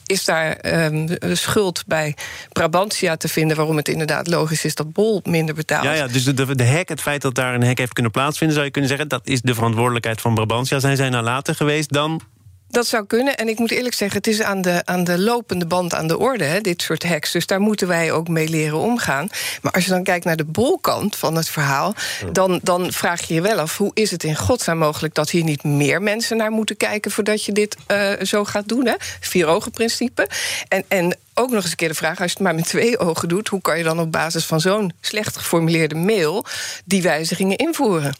is 0.05 0.25
daar 0.25 0.57
um, 0.85 1.07
schuld 1.21 1.83
bij 1.87 2.15
Brabantia 2.51 3.17
te 3.17 3.27
vinden 3.27 3.57
waarom 3.57 3.77
het 3.77 3.87
inderdaad 3.87 4.27
logisch 4.27 4.65
is 4.65 4.75
dat 4.75 4.93
Bol 4.93 5.21
minder 5.23 5.55
betaalt? 5.55 5.83
Ja, 5.83 5.93
ja 5.93 6.07
dus 6.07 6.23
de, 6.23 6.55
de, 6.55 6.67
hack, 6.67 6.89
het 6.89 7.01
feit 7.01 7.21
dat 7.21 7.35
daar 7.35 7.53
een 7.53 7.63
hack 7.63 7.77
heeft 7.77 7.93
kunnen 7.93 8.11
plaatsvinden, 8.11 8.55
zou 8.55 8.67
je 8.67 8.73
kunnen 8.73 8.89
zeggen, 8.89 9.07
dat 9.07 9.27
is 9.27 9.41
de 9.41 9.53
verantwoordelijkheid 9.53 10.21
van 10.21 10.33
Brabantia. 10.33 10.79
Zijn 10.79 10.97
zij 10.97 11.09
nou 11.09 11.23
later 11.23 11.55
geweest 11.55 11.91
dan 11.91 12.21
dat 12.69 12.87
zou 12.87 13.05
kunnen. 13.05 13.37
En 13.37 13.47
ik 13.47 13.59
moet 13.59 13.71
eerlijk 13.71 13.95
zeggen, 13.95 14.17
het 14.17 14.27
is 14.27 14.41
aan 14.41 14.61
de, 14.61 14.81
aan 14.85 15.03
de 15.03 15.19
lopende 15.19 15.65
band 15.65 15.93
aan 15.93 16.07
de 16.07 16.17
orde, 16.17 16.43
hè, 16.43 16.61
dit 16.61 16.81
soort 16.81 17.03
hacks. 17.03 17.31
Dus 17.31 17.45
daar 17.45 17.59
moeten 17.59 17.87
wij 17.87 18.11
ook 18.11 18.27
mee 18.27 18.49
leren 18.49 18.77
omgaan. 18.77 19.29
Maar 19.61 19.71
als 19.71 19.83
je 19.83 19.89
dan 19.89 20.03
kijkt 20.03 20.25
naar 20.25 20.35
de 20.35 20.45
bolkant 20.45 21.15
van 21.15 21.35
het 21.35 21.49
verhaal, 21.49 21.95
dan, 22.31 22.59
dan 22.63 22.91
vraag 22.91 23.27
je 23.27 23.33
je 23.33 23.41
wel 23.41 23.59
af: 23.59 23.77
hoe 23.77 23.91
is 23.93 24.11
het 24.11 24.23
in 24.23 24.35
godsnaam 24.35 24.77
mogelijk 24.77 25.13
dat 25.13 25.29
hier 25.29 25.43
niet 25.43 25.63
meer 25.63 26.01
mensen 26.01 26.37
naar 26.37 26.51
moeten 26.51 26.77
kijken 26.77 27.11
voordat 27.11 27.43
je 27.43 27.51
dit 27.51 27.77
uh, 27.87 28.11
zo 28.21 28.45
gaat 28.45 28.67
doen? 28.67 28.85
Hè? 28.85 28.95
Vier 29.19 29.47
ogen 29.47 29.71
principe. 29.71 30.29
En, 30.67 30.83
en 30.87 31.17
ook 31.33 31.49
nog 31.49 31.61
eens 31.61 31.71
een 31.71 31.77
keer 31.77 31.87
de 31.87 31.93
vraag: 31.93 32.21
als 32.21 32.31
je 32.31 32.37
het 32.37 32.43
maar 32.43 32.55
met 32.55 32.65
twee 32.65 32.99
ogen 32.99 33.27
doet, 33.27 33.47
hoe 33.47 33.61
kan 33.61 33.77
je 33.77 33.83
dan 33.83 33.99
op 33.99 34.11
basis 34.11 34.45
van 34.45 34.61
zo'n 34.61 34.93
slecht 35.01 35.37
geformuleerde 35.37 35.95
mail 35.95 36.45
die 36.85 37.01
wijzigingen 37.01 37.57
invoeren? 37.57 38.15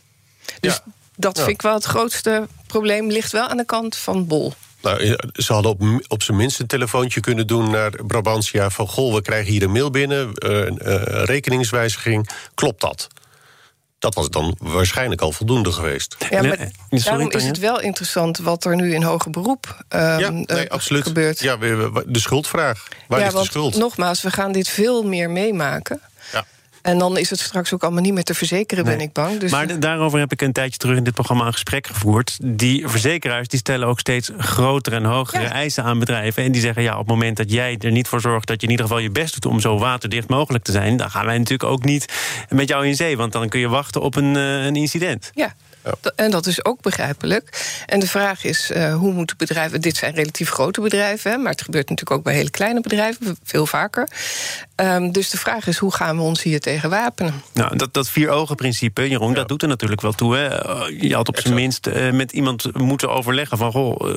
Dus 0.60 0.74
ja 0.86 0.92
dat 1.18 1.38
vind 1.38 1.50
ik 1.50 1.62
wel 1.62 1.74
het 1.74 1.84
grootste 1.84 2.48
probleem. 2.68 3.12
Ligt 3.12 3.32
wel 3.32 3.48
aan 3.48 3.58
de 3.58 3.66
kant 3.66 3.96
van 3.96 4.28
Bol. 4.28 4.54
Nou, 4.82 5.18
ze 5.34 5.54
hadden 5.54 5.72
op, 5.72 5.82
op 6.08 6.24
zijn 6.24 6.38
minst 6.38 6.60
een 6.60 6.68
telefoontje 6.68 7.20
kunnen 7.20 7.48
doen 7.48 7.70
naar 7.70 7.92
Brabantia... 8.08 8.70
van, 8.70 8.88
goh, 8.88 9.14
we 9.14 9.22
krijgen 9.22 9.52
hier 9.52 9.64
een 9.64 9.72
mail 9.72 9.90
binnen, 9.90 10.30
een 10.34 10.80
uh, 10.86 11.24
rekeningswijziging. 11.24 12.30
Klopt 12.54 12.82
dat? 12.82 13.08
Dat 14.00 14.14
was 14.14 14.30
dan 14.30 14.56
waarschijnlijk 14.60 15.22
al 15.22 15.32
voldoende 15.32 15.72
geweest. 15.72 16.16
Ja, 16.30 16.42
maar 16.42 16.70
daarom 16.90 17.32
is 17.32 17.44
het 17.44 17.60
wel 17.60 17.80
interessant 17.82 18.38
wat 18.38 18.66
er 18.66 18.76
nu 18.76 18.94
in 18.94 19.04
hoger 19.04 19.32
beroep 19.32 19.86
um, 19.90 20.00
ja, 20.00 20.30
nee, 20.30 20.46
uh, 20.48 20.70
absoluut. 20.70 21.04
gebeurt. 21.04 21.40
Ja, 21.40 21.56
de 22.06 22.20
schuldvraag. 22.20 22.88
Waar 23.08 23.20
ja, 23.20 23.28
is 23.28 23.34
de 23.34 23.44
schuld? 23.44 23.76
Nogmaals, 23.76 24.22
we 24.22 24.32
gaan 24.32 24.52
dit 24.52 24.68
veel 24.68 25.04
meer 25.04 25.30
meemaken. 25.30 26.02
En 26.88 26.98
dan 26.98 27.18
is 27.18 27.30
het 27.30 27.40
straks 27.40 27.74
ook 27.74 27.84
allemaal 27.84 28.02
niet 28.02 28.14
meer 28.14 28.24
te 28.24 28.34
verzekeren, 28.34 28.84
ben 28.84 29.00
ik 29.00 29.14
bang. 29.14 29.40
Dus 29.40 29.52
maar 29.52 29.80
daarover 29.80 30.20
heb 30.20 30.32
ik 30.32 30.42
een 30.42 30.52
tijdje 30.52 30.78
terug 30.78 30.98
in 30.98 31.04
dit 31.04 31.14
programma 31.14 31.46
een 31.46 31.52
gesprek 31.52 31.88
gevoerd. 31.88 32.38
Die 32.42 32.88
verzekeraars 32.88 33.48
die 33.48 33.60
stellen 33.60 33.88
ook 33.88 34.00
steeds 34.00 34.32
grotere 34.38 34.96
en 34.96 35.04
hogere 35.04 35.46
eisen 35.46 35.84
aan 35.84 36.00
bedrijven. 36.00 36.44
En 36.44 36.52
die 36.52 36.62
zeggen, 36.62 36.84
ja, 36.84 36.94
op 36.94 37.00
het 37.00 37.08
moment 37.08 37.38
dat 37.38 37.52
jij 37.52 37.78
er 37.80 37.92
niet 37.92 38.08
voor 38.08 38.22
zorgt... 38.22 38.48
dat 38.48 38.62
je 38.62 38.66
in 38.68 38.72
ieder 38.72 38.86
geval 38.86 39.02
je 39.02 39.12
best 39.12 39.34
doet 39.34 39.52
om 39.52 39.60
zo 39.60 39.78
waterdicht 39.78 40.30
mogelijk 40.30 40.64
te 40.64 40.72
zijn... 40.72 40.98
dan 40.98 41.12
gaan 41.12 41.26
wij 41.26 41.38
natuurlijk 41.38 41.70
ook 41.70 41.84
niet 41.84 42.14
met 42.50 42.68
jou 42.68 42.88
in 42.88 42.96
zee. 42.96 43.18
Want 43.18 43.32
dan 43.32 43.50
kun 43.50 43.60
je 43.60 43.70
wachten 43.70 44.02
op 44.02 44.16
een, 44.16 44.36
uh, 44.36 44.66
een 44.66 44.76
incident. 44.76 45.32
Ja, 45.34 45.56
en 46.16 46.32
dat 46.32 46.46
is 46.46 46.66
ook 46.66 46.82
begrijpelijk. 46.82 47.76
En 47.86 48.00
de 48.00 48.08
vraag 48.08 48.44
is, 48.44 48.72
uh, 48.72 48.96
hoe 48.96 49.14
moeten 49.14 49.38
bedrijven... 49.38 49.82
Dit 49.82 49.98
zijn 49.98 50.14
relatief 50.14 50.50
grote 50.50 50.82
bedrijven, 50.82 51.32
hè, 51.32 51.38
maar 51.38 51.52
het 51.52 51.62
gebeurt 51.62 51.90
natuurlijk 51.90 52.18
ook 52.18 52.24
bij 52.24 52.34
hele 52.34 52.50
kleine 52.50 52.82
bedrijven, 52.82 53.38
veel 53.44 53.66
vaker. 53.66 54.08
Um, 54.76 55.12
dus 55.12 55.30
de 55.30 55.38
vraag 55.38 55.68
is, 55.68 55.78
hoe 55.78 55.94
gaan 55.94 56.16
we 56.16 56.22
ons 56.22 56.44
hier 56.44 56.60
tegen 56.60 56.90
wapenen? 56.90 57.42
Nou, 57.54 57.78
dat, 57.78 57.94
dat 57.94 58.10
vier-ogen-principe, 58.10 59.10
Jeroen, 59.10 59.34
dat 59.34 59.48
doet 59.48 59.62
er 59.62 59.68
natuurlijk 59.68 60.02
wel 60.02 60.12
toe. 60.12 60.36
Hè? 60.36 60.46
Je 60.88 61.16
had 61.16 61.28
op 61.28 61.40
zijn 61.40 61.54
minst 61.54 61.88
uh, 61.88 62.12
met 62.12 62.32
iemand 62.32 62.78
moeten 62.78 63.10
overleggen 63.10 63.58
van... 63.58 63.72
Goh, 63.72 64.10
uh, 64.10 64.16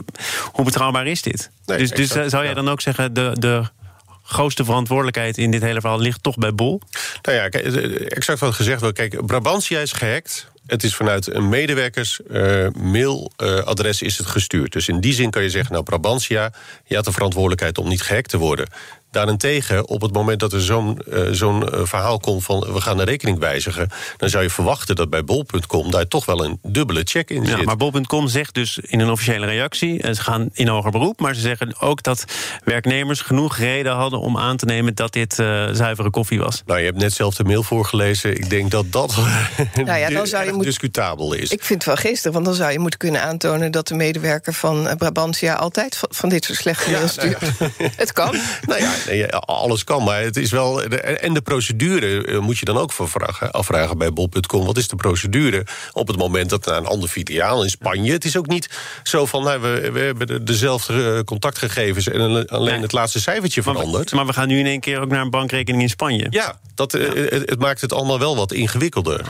hoe 0.53 0.65
betrouwbaar 0.65 1.07
is 1.07 1.23
dit? 1.23 1.51
Nee, 1.67 1.79
dus, 1.79 1.91
dus 1.91 2.31
zou 2.31 2.45
jij 2.45 2.55
dan 2.55 2.69
ook 2.69 2.81
zeggen... 2.81 3.15
de, 3.15 3.37
de 3.39 3.63
grootste 4.23 4.65
verantwoordelijkheid 4.65 5.39
in 5.39 5.51
dit 5.51 5.63
hele 5.63 5.81
verhaal 5.81 6.01
ligt 6.01 6.23
toch 6.23 6.37
bij 6.37 6.55
Bol? 6.55 6.81
Nou 7.23 7.37
ja, 7.37 7.49
exact 8.09 8.41
wat 8.41 8.55
gezegd 8.55 8.81
wordt. 8.81 8.97
Kijk, 8.97 9.27
Brabantia 9.27 9.81
is 9.81 9.93
gehackt. 9.93 10.47
Het 10.71 10.85
is 10.85 10.95
vanuit 10.95 11.35
een 11.35 11.49
medewerkers 11.49 12.21
uh, 12.31 12.69
mailadres 12.69 14.03
is 14.03 14.19
het 14.19 14.27
gestuurd. 14.27 14.73
Dus 14.73 14.89
in 14.89 15.01
die 15.01 15.13
zin 15.13 15.31
kan 15.31 15.43
je 15.43 15.51
zeggen, 15.51 15.73
nou 15.73 15.85
Brabantia, 15.85 16.53
je 16.85 16.95
had 16.95 17.05
de 17.05 17.13
verantwoordelijkheid 17.13 17.79
om 17.79 17.89
niet 17.89 18.03
gehackt 18.03 18.29
te 18.29 18.39
worden. 18.39 18.67
Daarentegen, 19.11 19.89
op 19.89 20.01
het 20.01 20.13
moment 20.13 20.41
dat 20.41 20.53
er 20.53 20.63
zo'n 20.63 20.99
uh, 21.09 21.29
zo'n 21.31 21.63
uh, 21.63 21.81
verhaal 21.83 22.19
komt 22.19 22.45
van 22.45 22.61
we 22.73 22.81
gaan 22.81 22.97
de 22.97 23.05
rekening 23.05 23.39
wijzigen, 23.39 23.89
dan 24.17 24.29
zou 24.29 24.43
je 24.43 24.51
verwachten 24.51 24.97
dat 24.97 25.11
bij 25.11 25.25
bol.com 25.25 25.91
daar 25.91 26.09
toch 26.09 26.27
wel 26.27 26.45
een 26.45 26.59
dubbele 26.63 27.03
check 27.05 27.31
in 27.31 27.45
ja, 27.45 27.57
zit. 27.57 27.65
Maar 27.65 27.77
bol.com 27.77 28.29
zegt 28.29 28.55
dus 28.55 28.79
in 28.79 29.01
een 29.01 29.11
officiële 29.11 29.47
reactie, 29.47 30.03
en 30.03 30.15
ze 30.15 30.23
gaan 30.23 30.49
in 30.53 30.69
hoger 30.69 30.91
beroep, 30.91 31.21
maar 31.21 31.35
ze 31.35 31.41
zeggen 31.41 31.81
ook 31.81 32.03
dat 32.03 32.25
werknemers 32.65 33.21
genoeg 33.21 33.57
reden 33.57 33.93
hadden 33.93 34.21
om 34.21 34.39
aan 34.39 34.57
te 34.57 34.65
nemen 34.65 34.95
dat 34.95 35.13
dit 35.13 35.39
uh, 35.39 35.69
zuivere 35.73 36.11
koffie 36.11 36.39
was. 36.39 36.63
Nou, 36.67 36.79
je 36.79 36.85
hebt 36.85 36.99
net 36.99 37.13
zelf 37.13 37.35
de 37.35 37.45
mail 37.45 37.63
voorgelezen. 37.63 38.37
Ik 38.37 38.51
denk 38.51 38.71
dat 38.71 38.93
dat 38.93 39.17
nou 39.75 39.99
ja, 39.99 40.11
dan 40.19 40.27
zou 40.27 40.45
je 40.45 40.53
moet... 40.53 40.65
discutabel 40.65 41.33
is. 41.33 41.51
Ik 41.51 41.65
vind 41.65 41.85
het 41.85 41.95
wel 41.95 42.13
geestig, 42.13 42.33
want 42.33 42.45
dan 42.45 42.55
zou 42.55 42.73
je 42.73 42.79
moeten 42.79 42.99
kunnen 42.99 43.23
aantonen 43.23 43.71
dat 43.71 43.89
de 43.89 43.95
medewerker 43.95 44.55
van 44.55 44.89
Brabantia 44.99 45.55
altijd 45.55 46.01
van, 46.11 46.29
dit 46.29 46.45
soort 46.45 46.59
slechte 46.59 46.91
mails 46.91 47.15
ja, 47.15 47.21
stuurt. 47.21 47.41
Nou 47.59 47.73
ja. 47.79 47.89
het 47.97 48.13
kan. 48.13 48.37
Nou 48.67 48.81
ja, 48.81 48.93
alles 49.31 49.85
kan, 49.85 50.05
maar 50.05 50.23
het 50.23 50.37
is 50.37 50.51
wel. 50.51 50.83
En 50.83 51.35
de 51.35 51.41
procedure 51.41 52.27
eh, 52.27 52.39
moet 52.39 52.59
je 52.59 52.65
dan 52.65 52.77
ook 52.77 52.93
vragen, 52.93 53.51
afvragen 53.51 53.99
bij 53.99 54.13
bol.com. 54.13 54.65
Wat 54.65 54.77
is 54.77 54.89
de 54.89 54.97
procedure 54.97 55.67
op 55.93 56.09
het 56.09 56.17
moment 56.17 56.51
dat 56.51 56.67
naar 56.67 56.77
een 56.77 56.87
ander 56.87 57.09
filiaal 57.09 57.63
in 57.63 57.71
Spanje? 57.71 58.13
Het 58.13 58.25
is 58.25 58.37
ook 58.37 58.47
niet 58.47 58.71
zo 59.03 59.27
van, 59.27 59.43
nou, 59.45 59.61
we, 59.61 59.91
we 59.93 60.01
hebben 60.01 60.45
dezelfde 60.45 61.15
eh, 61.17 61.25
contactgegevens 61.25 62.09
en 62.09 62.47
alleen 62.47 62.83
het 62.83 62.93
laatste 62.93 63.21
cijfertje 63.21 63.63
veranderd. 63.63 64.13
Maar 64.13 64.27
we 64.27 64.33
gaan 64.33 64.49
nu 64.49 64.59
in 64.59 64.67
één 64.67 64.81
keer 64.81 65.01
ook 65.01 65.09
naar 65.09 65.21
een 65.21 65.31
bankrekening 65.31 65.83
in 65.83 65.89
Spanje. 65.89 66.27
Ja, 66.31 66.59
dat, 66.75 66.95
eh, 66.95 67.09
Het, 67.31 67.51
het, 67.51 67.59
maakt 67.59 67.81
het 67.81 67.93
allemaal 67.93 68.19
wel 68.19 68.37
wat 68.37 68.53
ingewikkelder. 68.53 69.21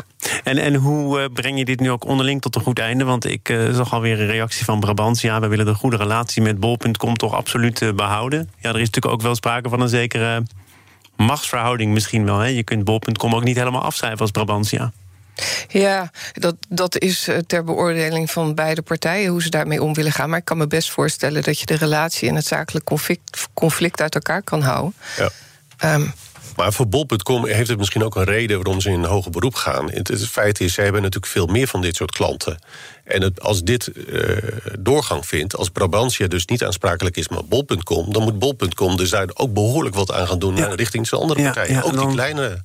En, 0.45 0.59
en 0.59 0.75
hoe 0.75 1.31
breng 1.31 1.59
je 1.59 1.65
dit 1.65 1.81
nu 1.81 1.91
ook 1.91 2.05
onderling 2.05 2.41
tot 2.41 2.55
een 2.55 2.63
goed 2.63 2.79
einde? 2.79 3.05
Want 3.05 3.25
ik 3.25 3.49
uh, 3.49 3.75
zag 3.75 3.93
alweer 3.93 4.21
een 4.21 4.27
reactie 4.27 4.65
van 4.65 4.81
Brabant. 4.81 5.21
Ja, 5.21 5.41
we 5.41 5.47
willen 5.47 5.67
de 5.67 5.75
goede 5.75 5.97
relatie 5.97 6.43
met 6.43 6.61
bol.com 6.61 7.17
toch 7.17 7.35
absoluut 7.35 7.97
behouden. 7.97 8.51
Ja, 8.59 8.69
er 8.69 8.81
is 8.81 8.87
natuurlijk 8.87 9.15
ook 9.15 9.23
wel 9.23 9.35
sprake 9.35 9.60
van 9.69 9.81
een 9.81 9.89
zekere 9.89 10.43
machtsverhouding 11.17 11.93
misschien 11.93 12.25
wel. 12.25 12.39
Hè? 12.39 12.47
Je 12.47 12.63
kunt 12.63 12.85
bol.com 12.85 13.35
ook 13.35 13.45
niet 13.45 13.57
helemaal 13.57 13.83
afschrijven 13.83 14.21
als 14.21 14.31
Brabantia. 14.31 14.93
Ja, 15.69 16.11
dat, 16.33 16.57
dat 16.69 16.99
is 16.99 17.29
eh, 17.29 17.39
ter 17.39 17.65
beoordeling 17.65 18.31
van 18.31 18.55
beide 18.55 18.83
partijen 18.83 19.31
hoe 19.31 19.43
ze 19.43 19.51
daarmee 19.51 19.83
om 19.83 19.95
willen 19.95 20.13
gaan. 20.13 20.31
Maar 20.31 20.39
ik 20.39 20.45
kan 20.45 20.59
me 20.59 20.67
best 20.67 20.91
voorstellen 20.91 21.43
dat 21.43 21.59
je 21.59 21.67
de 21.67 21.75
relatie 21.75 22.29
en 22.29 22.35
het 22.35 22.47
zakelijk 22.47 22.85
conflict, 22.85 23.49
conflict 23.55 24.01
uit 24.01 24.15
elkaar 24.15 24.43
kan 24.43 24.63
houden. 24.63 24.95
Ja. 25.17 25.95
Um, 25.95 26.13
maar 26.57 26.73
voor 26.73 26.89
bol.com 26.89 27.47
heeft 27.47 27.69
het 27.69 27.79
misschien 27.79 28.05
ook 28.05 28.17
een 28.17 28.25
reden 28.25 28.57
waarom 28.57 28.81
ze 28.81 28.91
in 28.91 29.05
hoger 29.05 29.31
beroep 29.31 29.55
gaan. 29.55 29.91
Het, 29.91 30.09
het 30.09 30.29
feit 30.29 30.61
is, 30.61 30.75
ze 30.75 30.81
hebben 30.81 31.03
natuurlijk 31.03 31.33
veel 31.33 31.47
meer 31.47 31.67
van 31.67 31.81
dit 31.81 31.97
soort 31.97 32.11
klanten. 32.11 32.59
En 33.05 33.23
het, 33.23 33.41
als 33.41 33.63
dit 33.63 33.91
uh, 33.95 34.37
doorgang 34.79 35.27
vindt, 35.27 35.57
als 35.57 35.69
Brabantia 35.69 36.27
dus 36.27 36.45
niet 36.45 36.65
aansprakelijk 36.65 37.17
is, 37.17 37.29
maar 37.29 37.45
bol.com, 37.45 38.13
dan 38.13 38.23
moet 38.23 38.39
bol.com 38.39 38.97
dus 38.97 39.11
daar 39.11 39.29
ook 39.35 39.55
behoorlijk 39.55 39.95
wat 39.95 40.13
aan 40.13 40.27
gaan 40.27 40.39
doen 40.39 40.57
ja. 40.57 40.75
richting 40.75 41.07
zijn 41.07 41.21
andere 41.21 41.43
partijen. 41.43 41.75
Ja, 41.75 41.83
ook 41.83 41.99
die 41.99 42.13
kleine. 42.13 42.63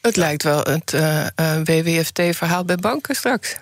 Het 0.00 0.16
lijkt 0.16 0.42
wel 0.42 0.60
het 0.62 0.92
uh, 0.92 1.26
uh, 1.40 1.56
WWFT-verhaal 1.64 2.64
bij 2.64 2.76
banken 2.76 3.14
straks. 3.14 3.56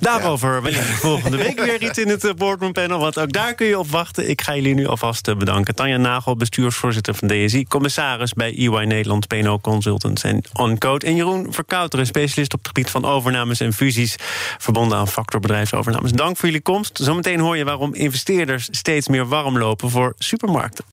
Daarover 0.00 0.62
wellicht 0.62 0.88
volgende 0.88 1.36
week 1.36 1.60
weer 1.60 1.82
iets 1.82 1.98
in 1.98 2.08
het 2.08 2.24
eh, 2.24 2.34
Boardroom 2.34 2.72
Panel. 2.72 2.98
Want 2.98 3.18
ook 3.18 3.32
daar 3.32 3.54
kun 3.54 3.66
je 3.66 3.78
op 3.78 3.90
wachten. 3.90 4.28
Ik 4.28 4.42
ga 4.42 4.54
jullie 4.54 4.74
nu 4.74 4.86
alvast 4.86 5.28
eh, 5.28 5.36
bedanken. 5.36 5.74
Tanja 5.74 5.96
Nagel, 5.96 6.36
bestuursvoorzitter 6.36 7.14
van 7.14 7.28
DSI. 7.28 7.64
Commissaris 7.66 8.32
bij 8.32 8.56
EY 8.56 8.84
Nederland, 8.84 9.26
PNO 9.26 9.58
Consultants 9.58 10.22
en 10.22 10.42
OnCode. 10.52 11.06
En 11.06 11.14
Jeroen 11.16 11.52
Verkouteren, 11.52 12.06
specialist 12.06 12.54
op 12.54 12.58
het 12.58 12.68
gebied 12.68 12.90
van 12.90 13.04
overnames 13.04 13.60
en 13.60 13.72
fusies. 13.72 14.16
Verbonden 14.58 14.98
aan 14.98 15.08
factorbedrijfsovernames. 15.08 16.12
Dank 16.12 16.36
voor 16.36 16.48
jullie 16.48 16.62
komst. 16.62 16.98
Zometeen 17.02 17.40
hoor 17.40 17.56
je 17.56 17.64
waarom 17.64 17.94
investeerders 17.94 18.68
steeds 18.70 19.08
meer 19.08 19.28
warm 19.28 19.58
lopen 19.58 19.90
voor 19.90 20.14
supermarkten. 20.18 20.84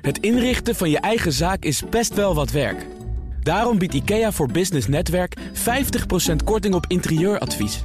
Het 0.00 0.18
inrichten 0.18 0.74
van 0.74 0.90
je 0.90 1.00
eigen 1.00 1.32
zaak 1.32 1.64
is 1.64 1.82
best 1.90 2.14
wel 2.14 2.34
wat 2.34 2.50
werk. 2.50 2.86
Daarom 3.42 3.78
biedt 3.78 3.94
IKEA 3.94 4.32
voor 4.32 4.48
Business 4.52 4.86
Netwerk 4.86 5.36
50% 5.38 5.40
korting 6.44 6.74
op 6.74 6.84
interieuradvies. 6.88 7.84